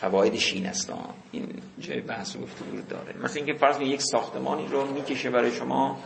[0.00, 0.92] فوایدش این است.
[1.32, 1.48] این
[1.80, 3.14] جای بحث و گفتگو داره.
[3.22, 5.98] مثلا اینکه فرض یک ساختمانی رو می‌کشه برای شما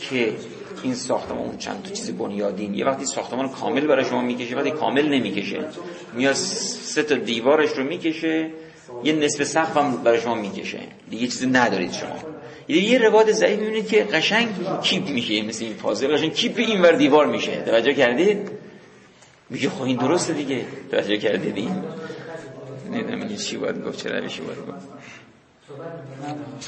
[0.00, 0.32] که
[0.82, 5.08] این ساختمان چند تا چیز بنیادین یه وقتی ساختمان کامل برای شما می‌کشه وقتی کامل
[5.08, 5.64] نمی‌کشه
[6.14, 8.50] میاد سه تا دیوارش رو می‌کشه
[9.04, 10.80] یه نصف سقف هم برای شما می‌کشه.
[11.10, 12.16] دیگه چیزی ندارید شما.
[12.68, 14.48] یه رواد ضعیف می‌بینید که قشنگ
[14.82, 15.42] کیپ میشه.
[15.42, 17.62] مثل این پازل قشنگ کیپ این ور دیوار میشه.
[17.62, 18.59] توجه کردید؟
[19.50, 20.64] میگه خب این درسته دیگه.
[20.90, 21.82] توجه کرده این
[22.90, 24.88] نمی‌دونم این چی باید گفت چه روشی باید گفت.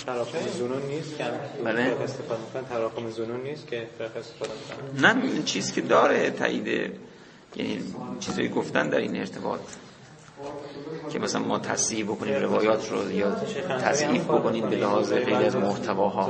[0.07, 1.25] تراکم زنون نیست که
[1.65, 1.83] بله.
[1.83, 4.53] استفاده می‌کنن تراکم زنون نیست که استفاده
[5.01, 6.93] می‌کنن نه این چیز که داره تایید
[7.57, 7.79] یعنی
[8.21, 9.61] چیزایی گفتن در این ارتباط.
[11.13, 13.31] که مثلا ما تصحیح بکنیم روایات رو یا
[13.81, 16.29] تصحیح بکنیم به لحاظ خیلی از محتواها.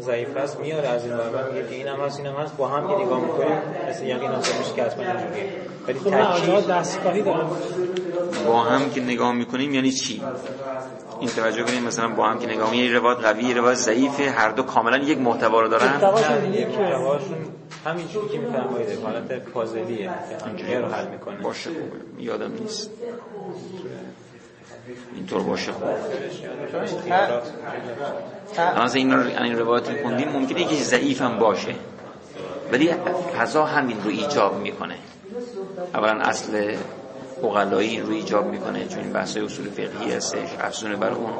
[0.00, 1.52] ضعیف است میاره از این ور.
[1.52, 2.56] میگه که این هم هست این هم هست.
[2.56, 5.52] با هم که نگاه می‌کنیم مثل یقین حاصل میشه که حتما اینجوریه.
[5.88, 7.46] ولی خب دستگاهی دارن.
[8.46, 10.22] با هم که نگاه می‌کنیم یعنی چی؟
[11.20, 14.62] این توجه کنیم مثلا با هم که نگاه می‌کنیم روایت قوی روایت ضعیفه هر دو
[14.62, 16.00] کاملا یک محتوا رو دارن.
[17.84, 20.10] همین چیزی که میفرمایید حالت پازلیه
[20.56, 21.36] که رو حل می‌کنه.
[21.36, 22.22] باشه خوبه.
[22.22, 22.90] یادم نیست.
[25.14, 25.88] اینطور باشه خوب
[28.58, 30.28] اما این این روایت خوندیم.
[30.28, 31.74] ممکنه که ضعیف هم باشه
[32.72, 32.90] ولی
[33.38, 34.94] فضا همین رو ایجاب می‌کنه.
[35.94, 36.76] اولا اصل
[37.42, 41.32] اقلایی رو ایجاب می‌کنه چون این بحث اصول فقهی هستش افزونه بر اون.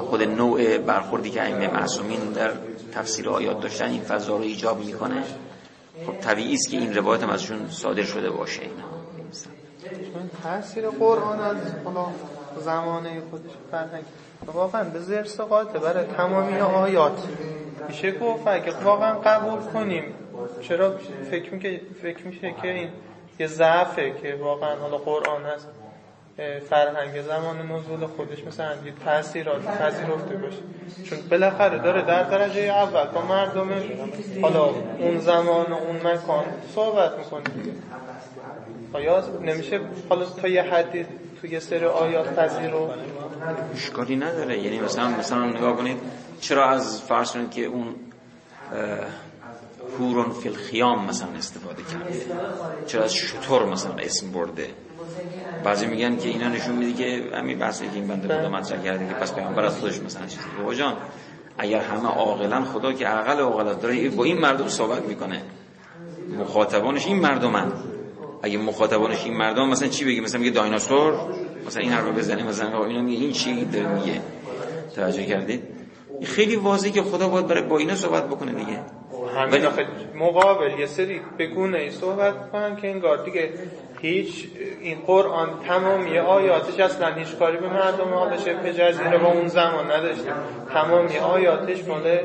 [0.00, 2.50] خود نوع برخوردی که ائمه معصومین در
[2.92, 5.24] تفسیر آیات داشتن این فضا رو ایجاب می‌کنه.
[6.06, 8.88] خب طبیعی است که این روایت هم ازشون صادر شده باشه اینا.
[10.42, 11.56] تاثیر قرآن از
[12.58, 14.04] زمانه خودش فرهنگ.
[14.46, 17.22] واقعا به زرس قاطع برای تمامی آیات.
[17.88, 20.04] میشه گفت اگه واقعا قبول کنیم
[20.60, 20.94] چرا
[22.02, 22.88] فکر میشه که این
[23.38, 25.68] یه ضعفه که واقعا حالا قرآن هست؟
[26.70, 28.74] فرهنگ زمان نزول خودش مثلا
[29.04, 30.62] تاثیرات پذیرفته باشه.
[31.04, 33.68] چون بالاخره داره در درجه اول با مردم
[34.42, 34.64] حالا
[34.98, 37.44] اون زمان و اون مکان صحبت می‌کنه.
[38.92, 41.06] آیا نمیشه حالا تا یه حدی
[41.40, 42.90] تو یه سری آیات پذیرو.
[43.74, 44.58] اشکالی نداره.
[44.58, 45.96] یعنی مثلا مثلا نگاه کنید
[46.40, 47.94] چرا از فرض که اون
[49.98, 52.26] هورون فی الخیام مثلا استفاده کرده؟
[52.86, 54.66] چرا از شطور مثلا اسم برده؟
[55.64, 59.08] بعضی میگن که اینا نشون میده که همین بحثی که این بنده خدا مطرح کرده
[59.08, 60.96] که پس پیامبر از خودش مثلا چیزی بابا جان
[61.58, 65.42] اگر همه عاقلا خدا که عقل عاقلات داره با این مردم صحبت می‌کنه.
[66.38, 67.72] مخاطبانش این مردمن.
[68.42, 71.14] اگه مخاطبانش این مردم مثلا چی بگه مثلا میگه دایناسور
[71.66, 74.20] مثلا این حرف بزنه مثلا اینا میگه این چی داره میگه.
[74.94, 75.62] توجه کردید؟
[76.22, 78.80] خیلی واضحه که خدا باید برای با اینا صحبت بکنه دیگه.
[79.36, 79.66] همین
[80.14, 83.50] مقابل یه سری بگونه ای صحبت کنن که انگار دیگه
[84.00, 84.48] هیچ
[84.80, 89.90] این قرآن تمامی آیاتش اصلا هیچ کاری به مردم حال شبه جزیره با اون زمان
[89.90, 90.32] نداشته.
[90.74, 92.18] تمامی آیاتش مال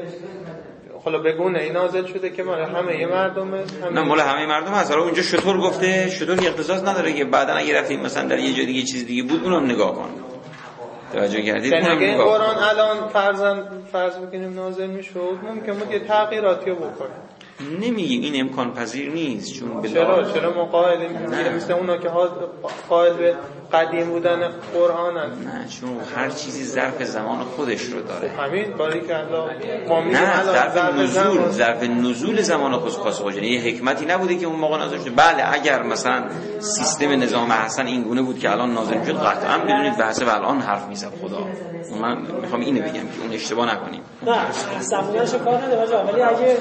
[1.04, 3.54] حالا بگونه این نازل شده که مال همه یه مردم
[3.94, 4.92] نه مال همه مردم هست.
[4.92, 8.66] حالا اونجا شطور گفته شطور اختصاص نداره که بعدا اگه رفتیم مثلا در یه جای
[8.66, 10.10] دیگه چیز دیگه بود اونم نگاه کن.
[11.14, 16.70] توجه کردید؟ اونم این قرآن الان فرضاً فرض بکنیم نازل می‌شد ممکن بود یه تغییراتی
[16.70, 17.10] رو بکنه.
[17.82, 21.12] نمیگیم این امکان پذیر نیست چون چرا؟ چرا ما قائلیم
[21.56, 22.10] مثل اونا که
[22.90, 23.36] قائل به
[23.74, 28.32] قدیم بودن قرآن نه چون هر چیزی ظرف زمان خودش رو داره.
[28.38, 29.14] خب همین باری که
[29.88, 34.60] ما نه ظرف نزول ظرف نزول زمان خود خاص یعنی یه حکمتی نبوده که اون
[34.60, 35.10] موقع نازل شده.
[35.10, 36.24] بله اگر مثلا
[36.60, 40.60] سیستم نظام حسن این گونه بود که الان نازل شد قطعا بدونید بحث و الان
[40.60, 41.48] حرف می‌زد خدا.
[42.02, 44.02] من می‌خوام اینو بگم که اون اشتباه نکنیم.
[44.24, 44.38] نه
[44.76, 46.58] احسن بودنش کار نداره ولی اگه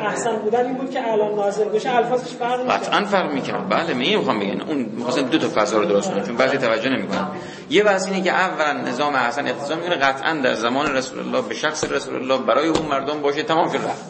[0.00, 3.68] احسن بودن این بود که الان نازل بشه الفاظش فرق می‌کنه قطعا فرق می‌کرد.
[3.68, 4.60] بله من می‌خوام بگم.
[4.68, 6.26] اون می‌خواستم دو تا فضا رو درست کنم.
[6.26, 7.28] چون بعضی توجه نمی‌کنن
[7.70, 11.54] یه بحث اینه که اولا نظام احسن اختصام می‌کنه قطعا در زمان رسول الله به
[11.54, 13.76] شخص رسول الله برای اون مردم باشه تمام شد.
[13.76, 14.04] رفت.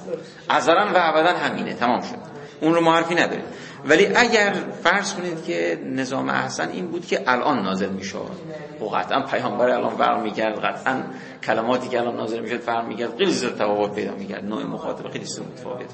[0.48, 2.18] ازرا و ابدا همینه تمام شد.
[2.60, 3.44] اون رو ما حرفی نداریم.
[3.84, 8.30] ولی اگر فرض کنید که نظام احسن این بود که الان نازل می‌شد.
[8.80, 11.02] و قطعا پیامبر الان فرق می‌کرد قطعا
[11.44, 13.16] کلماتی که الان نازل می‌شد فرق می‌کرد.
[13.18, 14.44] خیلی زیاد تفاوت پیدا می‌کرد.
[14.44, 15.86] نوع مخاطب خیلی زیاد متفاوت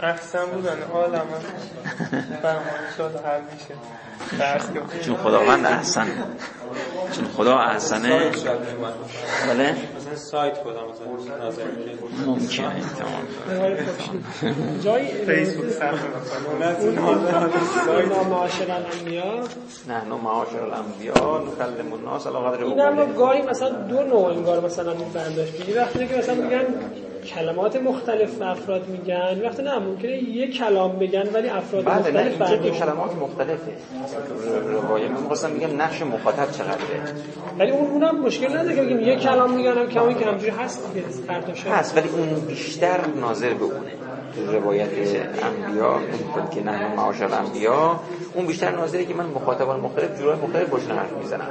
[0.00, 1.26] احسن بودن عالم.
[2.96, 5.04] شد هر میشه.
[5.04, 6.06] چون خداوند احسن.
[7.16, 8.30] چون خدا احسنه
[9.48, 9.74] بله
[10.14, 11.62] سایت خدا مثلا نازل
[12.26, 13.76] ممکنه تمام
[14.84, 15.64] جای فیسبوک
[16.80, 19.44] اون معاشر الانبیا
[19.88, 24.60] نه نو معاشر الانبیا نکلم الناس علی قدر این هم گاهی مثلا دو نوع انگار
[24.60, 26.64] مثلا این بنداش یه وقتی که مثلا میگن
[27.22, 29.40] کلمات مختلف افراد میگن.
[29.44, 33.72] وقتی نه ممکنه یه کلام بگن ولی افراد بله مختلف نه این کلمات مختلفه.
[34.72, 37.00] روایه من می‌خواستم میگم نقش مخاطب چقدره.
[37.58, 41.06] ولی اون اونم مشکل نداره که بگیم یه کلام میگن کمی که همجوری هست دیگه
[41.70, 44.01] هست ولی اون بیشتر ناظر به اونه.
[44.38, 44.88] روایت
[45.42, 46.00] انبیا
[46.54, 48.00] که نه معاشر انبیا.
[48.34, 51.48] اون بیشتر ناظره که من مخاطبان مختلف جورای مختلف باشن حرف می‌زنم.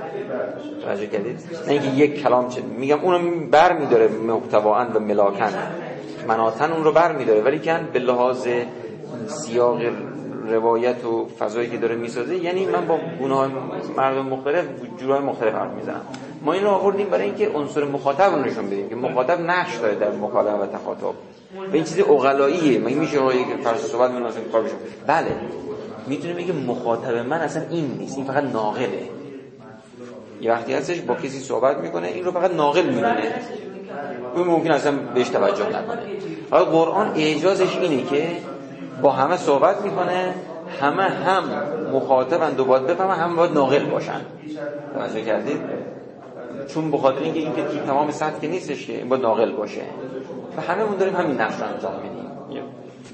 [0.84, 5.54] توجه کردید؟ نه اینکه یک کلام چه میگم اونم بر میداره محتوااً و ملاکن
[6.28, 7.42] مناتن اون رو بر میداره.
[7.42, 8.48] ولی کن به لحاظ
[9.28, 9.82] سیاق
[10.48, 13.52] روایت و فضایی که داره می‌سازه یعنی من با گناه
[13.98, 14.66] مردم مختلف
[15.00, 16.02] جورای مختلف حرف می‌زنم.
[16.42, 19.96] ما این رو آوردیم برای اینکه عنصر مخاطب رو نشون بدیم که مخاطب نقش داره
[19.96, 21.14] در مکالمه و تخاطب.
[21.58, 24.74] و این چیز اقلاییه مگه میشه یک فرض صحبت مناسب کار بشه؟
[25.08, 25.36] بله.
[26.08, 29.10] می‌تونه بگه مخاطب من اصلا این نیست این فقط ناقله.
[30.42, 33.34] یه وقتی هستش با کسی صحبت می‌کنه این رو فقط ناقل می‌دونه.
[34.36, 36.02] اون ممکن اصلا بهش توجه نکنه.
[36.52, 38.28] حالا قرآن اعجازش اینه که
[39.02, 40.34] با همه صحبت می‌کنه
[40.82, 41.44] همه هم
[41.94, 44.22] مخاطبن دو باید بفهمن هم باید ناقل باشن.
[44.94, 45.62] توجه کردید؟
[46.68, 49.82] چون بخاطر اینکه این که تمام سطح که نیستش که باید ناقل باشه.
[50.58, 52.32] و همه داریم همین نقش رو انجام میدیم.
[52.52, 52.64] یه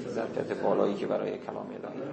[0.08, 2.08] ظرفیت بالایی که برای کلام الهی